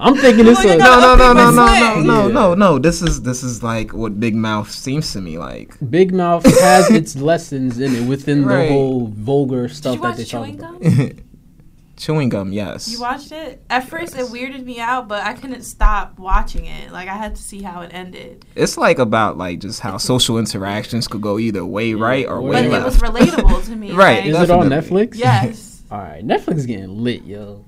[0.00, 0.58] I'm thinking this.
[0.58, 2.78] Well, you a got- no, no, no, no, no, no, no, no, no.
[2.78, 5.74] This is this is like what Big Mouth seems to me like.
[5.90, 8.68] Big Mouth has its lessons in it within Right.
[8.68, 10.80] the whole vulgar Did stuff you that watch they talk Chewing about.
[10.82, 11.10] Gum?
[11.96, 12.88] Chewing gum, yes.
[12.90, 13.62] You watched it?
[13.70, 14.28] At first, Yes.
[14.28, 16.90] it weirded me out, but I couldn't stop watching it.
[16.90, 18.44] Like I had to see how it ended.
[18.56, 22.42] It's like about like just how social interactions could go either way right or But
[22.42, 23.92] way But it was relatable to me.
[23.94, 24.24] Right.
[24.24, 25.14] like- Is it on Netflix?
[25.14, 25.82] yes.
[25.90, 27.64] All right, Netflix is getting lit, yo.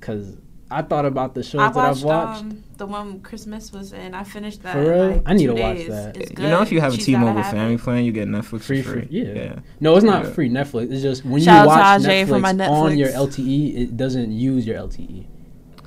[0.00, 0.36] Cause
[0.70, 2.40] I thought about the shows I that I've watched, watched.
[2.42, 4.14] um, the one Christmas was in.
[4.14, 4.72] I finished that.
[4.72, 5.10] For in, real?
[5.18, 5.88] like, I need two to watch days.
[5.88, 6.16] that.
[6.16, 7.80] It's You know, if you have a She's gotta T-Mobile family it.
[7.80, 9.02] plan, you get Netflix free, for free.
[9.02, 9.32] free, yeah.
[9.32, 9.58] yeah.
[9.78, 10.30] No, it's not Yeah.
[10.32, 10.90] free Netflix.
[10.92, 14.66] It's just when Shout you watch to Ajay Netflix, on your LTE, it doesn't use
[14.66, 15.26] your LTE.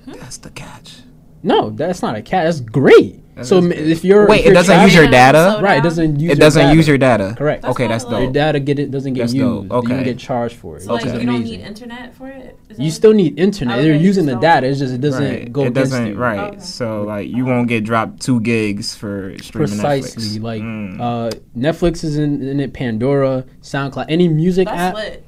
[0.08, 1.00] That's the catch.
[1.44, 2.46] No, that's not a cat.
[2.46, 3.24] That's great.
[3.36, 3.80] That so is m- good.
[3.88, 5.60] if you're Wait, if it you're doesn't use your data?
[5.62, 5.78] Right?
[5.78, 6.32] It doesn't use.
[6.34, 6.76] It doesn't data.
[6.76, 7.36] use your data.
[7.38, 7.62] Correct.
[7.62, 8.34] That's okay, that's like- Your dope.
[8.34, 9.46] data get it doesn't get That's used.
[9.46, 9.64] dope.
[9.64, 9.88] You Okay.
[9.94, 10.82] don't get charged for it.
[10.84, 11.22] So like Which is Okay.
[11.22, 11.60] you don't amazing.
[11.60, 12.58] need internet for it.
[12.70, 13.78] Is You still need internet.
[13.80, 14.68] Okay, They're using just the data.
[14.68, 15.54] It's just it doesn't Right.
[15.54, 16.14] go it doesn't you.
[16.16, 16.40] right.
[16.52, 16.60] Okay.
[16.60, 20.22] So like you won't get dropped two gigs for streaming Precisely.
[20.40, 20.44] Netflix.
[20.44, 21.00] Like Mm.
[21.00, 22.74] uh, Netflix is in, in it.
[22.74, 24.96] Pandora, SoundCloud, any music That's app.
[24.96, 25.24] lit.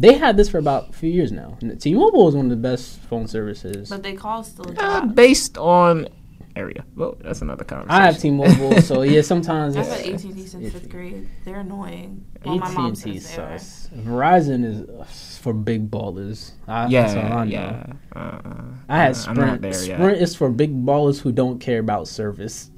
[0.00, 1.58] They had this for about a few years now.
[1.78, 3.88] T-Mobile is one of the best phone services.
[3.90, 6.08] But they call still Uh, based on
[6.56, 6.84] area.
[6.96, 8.02] Well, that's another conversation.
[8.02, 11.28] I have T-Mobile, so yeah, sometimes I've it's had AT&T since If- fifth grade.
[11.44, 12.24] They're annoying.
[12.44, 13.58] Well, my mom AT&T says they are.
[13.58, 13.88] sus.
[13.94, 15.04] Verizon is uh,
[15.42, 16.52] for big ballers.
[16.66, 17.50] I, Yeah, that's all I know.
[17.50, 17.92] yeah.
[18.16, 18.40] Uh,
[18.88, 19.38] I had I'm Sprint.
[19.38, 20.22] not there Sprint yet.
[20.22, 22.70] is for big ballers who don't care about service.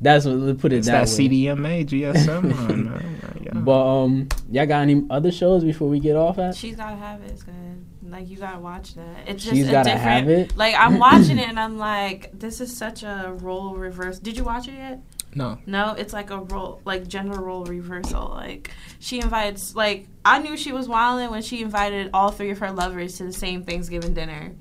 [0.00, 1.28] That's what let's put it It's that, that way.
[1.28, 2.54] CDMA, GSM.
[2.68, 3.20] on, man.
[3.42, 3.52] Yeah.
[3.54, 6.54] But um, y'all got any other shows before we get off at?
[6.56, 7.30] She's gotta have it.
[7.30, 7.54] It's good.
[8.02, 9.26] Like you gotta watch that.
[9.26, 10.26] It's just She's a gotta different.
[10.26, 10.56] have it.
[10.56, 14.18] Like I'm watching it and I'm like, this is such a role reverse.
[14.18, 15.00] Did you watch it yet?
[15.34, 15.58] no.
[15.66, 18.28] No, it's like a role, like gender role reversal.
[18.28, 18.70] Like
[19.00, 22.70] she invites, like I knew she was wilding when she invited all three of her
[22.72, 24.52] lovers to the same Thanksgiving dinner.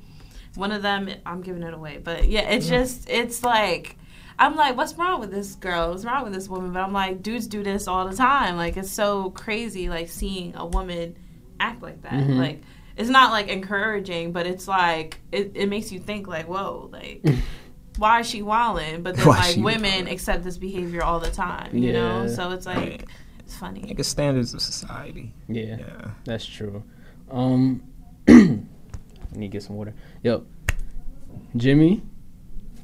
[0.56, 3.98] One of them, I'm giving it away, but yeah, it's just, it's like,
[4.38, 5.92] I'm like, what's wrong with this girl?
[5.92, 6.74] What's wrong with this woman?
[6.74, 8.58] But I'm like, dudes do this all the time.
[8.58, 11.16] Like it's so crazy, like seeing a woman
[11.60, 12.14] act like that.
[12.14, 12.38] Mhm.
[12.38, 12.62] Like
[12.98, 17.26] it's not like encouraging, but it's like it, it makes you think like, whoa, like
[17.98, 19.04] why is she wilding?
[19.04, 20.12] But then Why like women wildin'?
[20.12, 22.28] accept this behavior all the time, you know?
[22.28, 23.06] So it's like
[23.40, 23.84] it's funny.
[23.84, 25.34] Like it's standards of society.
[25.48, 26.10] Yeah, Yeah.
[26.26, 26.84] that's true.
[27.32, 27.84] Um,
[28.28, 28.34] I
[29.32, 29.94] need to get some water.
[30.24, 30.44] Yep,
[31.56, 32.02] Jimmy,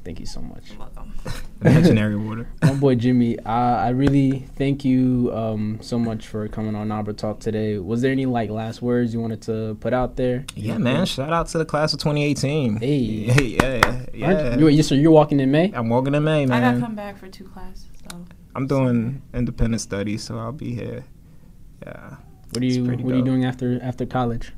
[0.04, 0.70] thank you so much.
[0.70, 1.14] You're welcome.
[1.60, 2.48] Imaginary water.
[2.62, 7.16] My boy Jimmy, I, I really thank you um so much for coming on Nabruh
[7.16, 7.78] Talk today.
[7.78, 10.44] Was there any like last words you wanted to put out there?
[10.54, 11.06] Yeah, man.
[11.06, 12.76] Shout out to the class of 2018.
[12.76, 12.96] Hey.
[12.96, 14.06] Yeah, yeah.
[14.12, 14.56] yeah.
[14.56, 15.72] You, you so you're walking in May?
[15.74, 16.62] I'm walking in May, man.
[16.62, 18.24] I gotta come back for two classes So.
[18.54, 21.04] I'm doing independent studies, so I'll be here.
[21.82, 22.16] Yeah.
[22.50, 24.52] What are you pretty What are you doing after after college?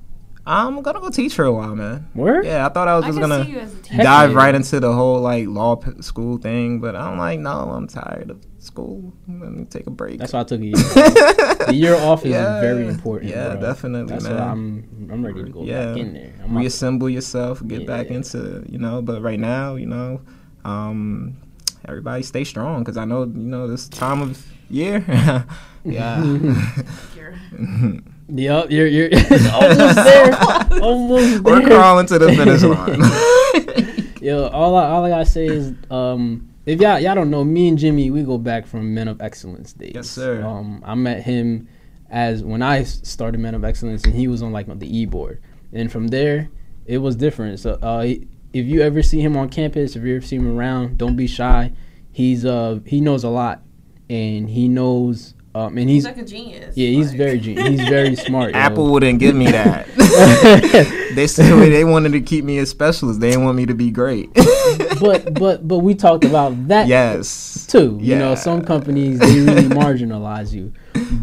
[0.47, 2.07] I'm gonna go teach for a while, man.
[2.15, 2.45] Word?
[2.45, 3.95] Yeah, I thought I was I just gonna see you as a teacher.
[3.95, 4.37] Heck dive yeah.
[4.37, 8.31] right into the whole like law p- school thing, but I'm like, no, I'm tired
[8.31, 9.15] of school.
[9.27, 10.19] Let me take a break.
[10.19, 10.77] That's why I took a year.
[10.77, 10.95] off.
[11.67, 12.61] the year off is Yeah.
[12.61, 13.31] very important.
[13.31, 13.61] Yeah, bro.
[13.63, 14.35] definitely, That's man.
[14.37, 15.87] why I'm I'm ready to go Yeah.
[15.87, 16.35] back in there.
[16.45, 19.01] I'm not- Reassemble yourself, get back into you know.
[19.01, 20.21] But right now, you know,
[20.67, 21.39] um,
[21.89, 25.03] everybody stay strong because I know you know this time of year.
[25.85, 26.23] yeah.
[28.29, 29.11] You're- Yup, you're you're
[29.53, 30.35] almost there.
[30.83, 31.69] almost We're there.
[31.79, 34.13] crawling to the finish line.
[34.23, 37.69] Yo, all I, all I gotta say is, um, if y'all y'all don't know, me
[37.69, 39.93] and Jimmy, we go back from Men of Excellence days.
[39.95, 40.43] Yes, sir.
[40.43, 41.69] Um, I met him
[42.11, 45.43] as when I started Men of Excellence, and he was on like the e board,
[45.75, 46.49] and from there,
[46.87, 47.61] it was different.
[47.61, 48.07] So, uh,
[48.55, 51.27] if you ever see him on campus, if you ever see him around, don't be
[51.27, 51.73] shy.
[52.11, 53.61] He's uh he knows a lot,
[54.09, 56.77] and he knows um and He's he's like a genius.
[56.77, 58.53] yeah he's Like- very gen- he's very smart.
[58.55, 58.59] yo.
[58.59, 59.87] Apple wouldn't give me that.
[61.15, 63.21] they said they wanted to keep me a specialist.
[63.21, 64.33] They didn't want me to be great.
[65.01, 67.67] but but but we talked about that yes.
[67.69, 67.99] too.
[68.01, 70.73] You know, some companies they really marginalize you.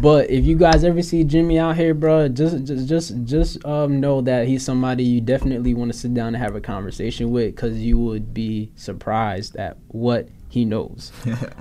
[0.00, 4.00] But if you guys ever see Jimmy out here, bro, just just just just um
[4.00, 7.54] know that he's somebody you definitely want to sit down and have a conversation with
[7.54, 11.12] because you would be surprised at what he knows.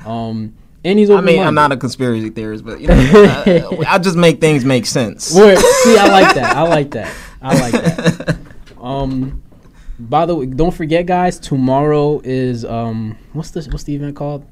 [0.05, 1.09] Um, and he's.
[1.09, 4.65] I mean, I'm not a conspiracy theorist, but you know, I, I just make things
[4.65, 5.33] make sense.
[5.35, 5.57] Word.
[5.57, 6.55] See, I like that.
[6.55, 7.13] I like that.
[7.41, 8.37] I like that.
[8.81, 9.43] Um,
[9.99, 11.37] by the way, don't forget, guys.
[11.37, 14.43] Tomorrow is um, what's the what's the event called?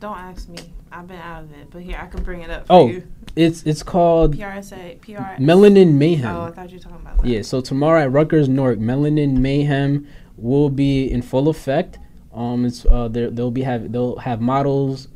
[0.00, 0.58] Don't ask me.
[0.90, 2.66] I've been out of it, but here I can bring it up.
[2.66, 3.06] For Oh, you.
[3.36, 5.40] It's it's called PRSA, PR.
[5.40, 6.34] Melanin Mayhem.
[6.34, 7.26] Oh, I thought you were talking about that.
[7.26, 12.00] Yeah, so tomorrow at Rutgers Newark, Melanin Mayhem will be in full effect.
[12.34, 15.06] Um, it's uh, they'll be have they'll have models,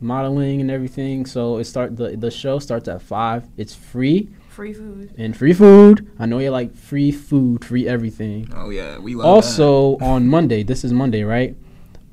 [0.00, 1.26] modeling and everything.
[1.26, 3.48] So it start the the show starts at five.
[3.56, 5.14] It's free Free food.
[5.16, 6.10] and free food.
[6.18, 8.48] I know you like free food, free everything.
[8.54, 11.56] Oh yeah, we love Also on Monday, this is Monday, right?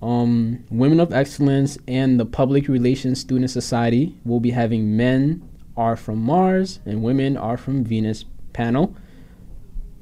[0.01, 5.95] Um, Women of Excellence and the Public Relations Student Society will be having men are
[5.95, 8.23] from Mars and women are from Venus
[8.53, 8.95] panel.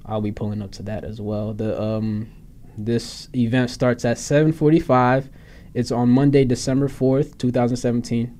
[0.06, 1.54] I'll be pulling up to that as well.
[1.54, 2.30] The um,
[2.78, 5.30] this event starts at 7:45.
[5.76, 8.34] It's on Monday, December 4th, 2017,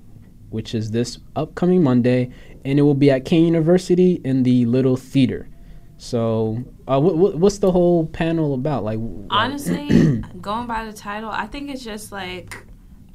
[0.52, 2.32] which is this upcoming Monday,
[2.64, 5.50] and it will be at Kean University in the Little Theater.
[5.98, 8.86] So, uh, what, what, what's the whole panel about?
[8.86, 12.66] Like, Honestly, going by the title, I think it's just like,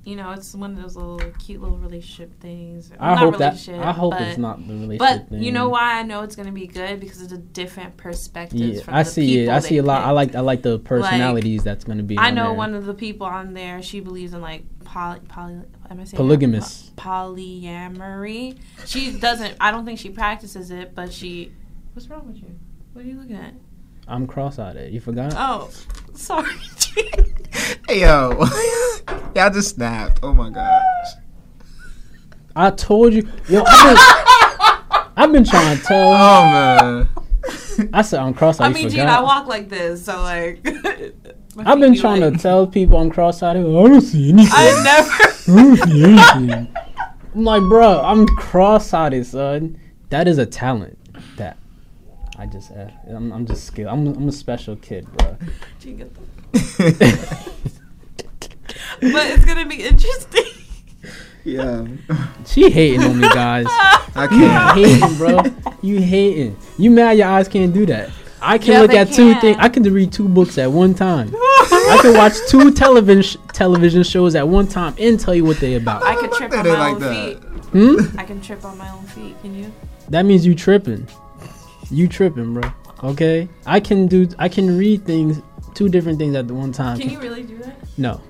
[0.05, 2.91] you know, it's one of those little cute little relationship things.
[2.99, 4.99] I Not hope that I hope but, it's not the relationship.
[4.99, 5.43] But thing.
[5.43, 8.61] you know why I know it's gonna be good because it's a different perspective.
[8.61, 9.49] Yeah, I see it.
[9.51, 10.05] I see a lot.
[10.05, 12.19] I like I like the personalities that's gonna be.
[12.19, 12.53] I know there.
[12.55, 13.83] one of the people on there.
[13.83, 16.93] She believes in like poly, poly am I saying Polygamous.
[16.97, 18.59] Polyamory.
[18.87, 19.55] She doesn't.
[19.61, 21.53] I don't think she practices it, but she.
[21.93, 22.59] What's wrong with you?
[22.93, 23.55] What are you looking at?
[24.09, 24.93] I'm cross-eyed.
[24.93, 25.35] You forgot?
[25.37, 25.71] Oh,
[26.15, 26.51] sorry.
[27.89, 28.31] Hey yo,
[29.35, 30.21] yeah, I just snapped.
[30.23, 31.07] Oh my gosh.
[32.55, 33.29] I told you.
[33.49, 36.09] Yo, I've been, I've been trying to tell.
[36.13, 37.09] Oh man.
[37.93, 38.65] I said I'm cross-eyed.
[38.65, 39.01] I you mean, Gene.
[39.09, 40.67] I walk like this, so like.
[41.59, 43.57] I've been trying like- to tell people I'm cross-eyed.
[43.57, 44.53] I don't see anything.
[44.55, 45.59] I never.
[45.59, 46.75] I don't see anything.
[47.35, 49.81] I'm like, bro, I'm cross-eyed, son.
[50.11, 50.99] That is a talent.
[51.37, 51.57] That
[52.39, 52.93] I just have.
[53.09, 53.89] I'm, I'm just skilled.
[53.89, 55.37] I'm, I'm a special kid, bro.
[55.81, 56.21] Gene, get the-
[56.53, 56.63] but
[59.03, 60.45] it's gonna be interesting.
[61.45, 61.87] yeah.
[62.47, 63.67] She hating on me, guys.
[63.69, 64.79] I can't.
[64.79, 65.43] hating, bro.
[65.83, 66.57] You hating.
[66.79, 68.11] You mad your eyes can't do that.
[68.43, 69.57] I can Yeah, look they at two things.
[69.61, 71.29] I can read two books at one time.
[71.37, 75.75] I can watch two television television shows at one time and tell you what they
[75.77, 76.03] about.
[76.03, 77.15] I could trip on my like own that.
[77.15, 77.39] feet.
[77.73, 78.19] Hmm?
[78.19, 79.37] I can trip on my own feet.
[79.43, 79.73] Can you?
[80.09, 81.07] That means you tripping.
[81.91, 82.71] You tripping, bro.
[83.05, 83.49] Okay?
[83.67, 85.41] I can do I can read things
[85.75, 86.99] two different things at the one time.
[86.99, 87.77] Can you really do that?
[87.99, 88.21] No.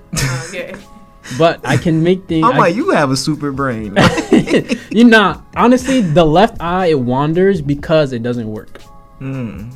[0.49, 0.75] okay.
[1.37, 3.95] But I can make things I'm I- like, you have a super brain.
[4.91, 8.81] you know, honestly, the left eye it wanders because it doesn't work.
[9.19, 9.71] mm.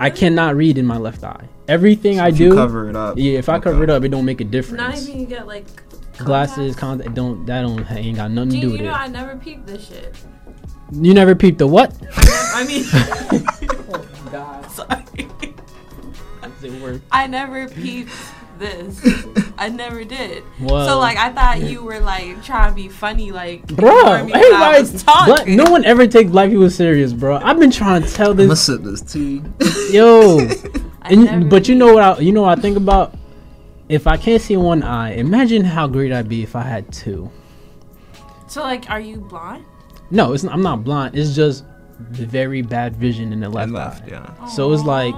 [0.00, 1.44] I cannot read in my left eye.
[1.68, 3.16] Everything I If do, you cover it up.
[3.18, 3.38] yeah.
[3.38, 3.64] If I Okay.
[3.64, 4.78] cover it up, it don't make a difference.
[4.80, 5.66] Not even you get like
[6.18, 8.94] Glasses, contact, don't that don't ain't got nothing to Gene, do you with know it.
[8.94, 10.14] I never peeped this shit.
[10.92, 11.92] You never peeped the what?
[12.54, 12.84] I mean,
[13.90, 15.04] oh God, sorry.
[16.66, 17.02] Does it work?
[17.10, 18.12] I never peeped
[18.58, 19.00] this.
[19.58, 20.42] I never did.
[20.60, 24.24] Well, so like I thought you were like trying to be funny, like bro, ignore
[24.24, 25.56] me when I was everybody, talking.
[25.56, 27.36] but no one ever takes black people serious, bro.
[27.36, 28.68] I've been trying to tell this.
[28.68, 29.10] I'm gonna this, sip
[29.62, 29.92] this tea.
[29.96, 30.48] yo.
[31.08, 32.02] And, never but you know what?
[32.02, 33.14] I, you know what I think about.
[33.88, 37.30] If I can't see one eye, imagine how great I'd be if I had two.
[38.48, 39.64] So like, are you blind?
[40.10, 41.16] No, it's not, I'm not blind.
[41.16, 41.64] It's just
[42.00, 44.08] very bad vision in the left, left, eye.
[44.08, 44.34] yeah.
[44.40, 44.48] Oh.
[44.48, 45.14] So it's like,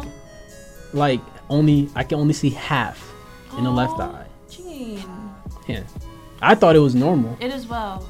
[0.93, 1.21] like
[1.51, 3.13] only I can only see half
[3.57, 4.27] in the left eye.
[4.51, 5.03] Gene,
[5.67, 5.83] Yeah,
[6.41, 7.37] I thought it was normal.
[7.41, 8.07] it is well.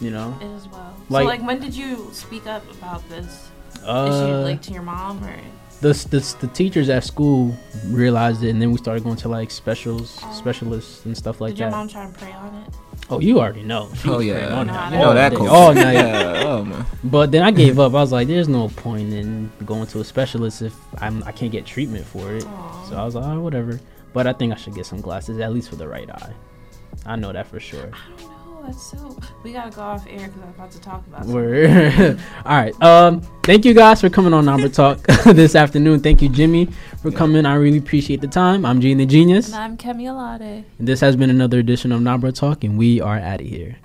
[0.00, 0.94] You know, It is well.
[1.10, 4.82] Like- so like, when did you speak up about this issue, uh, like to your
[4.82, 5.36] mom or?
[5.82, 7.54] the, the the teachers at school
[7.88, 10.32] realized it, and then we started going to like specials, Oh.
[10.32, 11.56] specialists and stuff like that.
[11.56, 11.76] did your that.
[11.76, 12.74] mom try and pray on it?
[13.10, 13.90] Oh, you already know.
[13.96, 14.82] She Oh yeah, praying on know oh, that.
[14.82, 15.28] how you know that.
[15.30, 15.92] day, all night.
[15.94, 16.42] Yeah.
[16.46, 16.86] Oh man.
[17.04, 17.90] But then I gave up.
[17.92, 21.52] I was like, "There's no point in going to a specialist if I'm I can't
[21.52, 22.84] get treatment for it." Aw.
[22.88, 23.80] So I was like, oh, "Whatever."
[24.12, 26.32] But I think I should get some glasses, at least for the right eye.
[27.06, 27.90] I know that for sure.
[28.62, 28.66] I.
[28.66, 29.18] That's so.
[29.42, 31.20] We gotta go off air because I'm about to talk about.
[31.24, 31.34] something.
[31.34, 32.20] Word.
[32.44, 32.82] All right.
[32.82, 35.02] Um, thank you guys for coming on Nabruh Talk
[35.34, 36.00] this afternoon.
[36.00, 36.66] Thank you, Jimmy,
[37.02, 37.46] for coming.
[37.46, 38.64] I really appreciate the time.
[38.64, 40.64] I'm Gene the Genius, And I'm Kemi Alade.
[40.78, 43.76] and this has been another edition of Nabruh Talk, and we are out of here.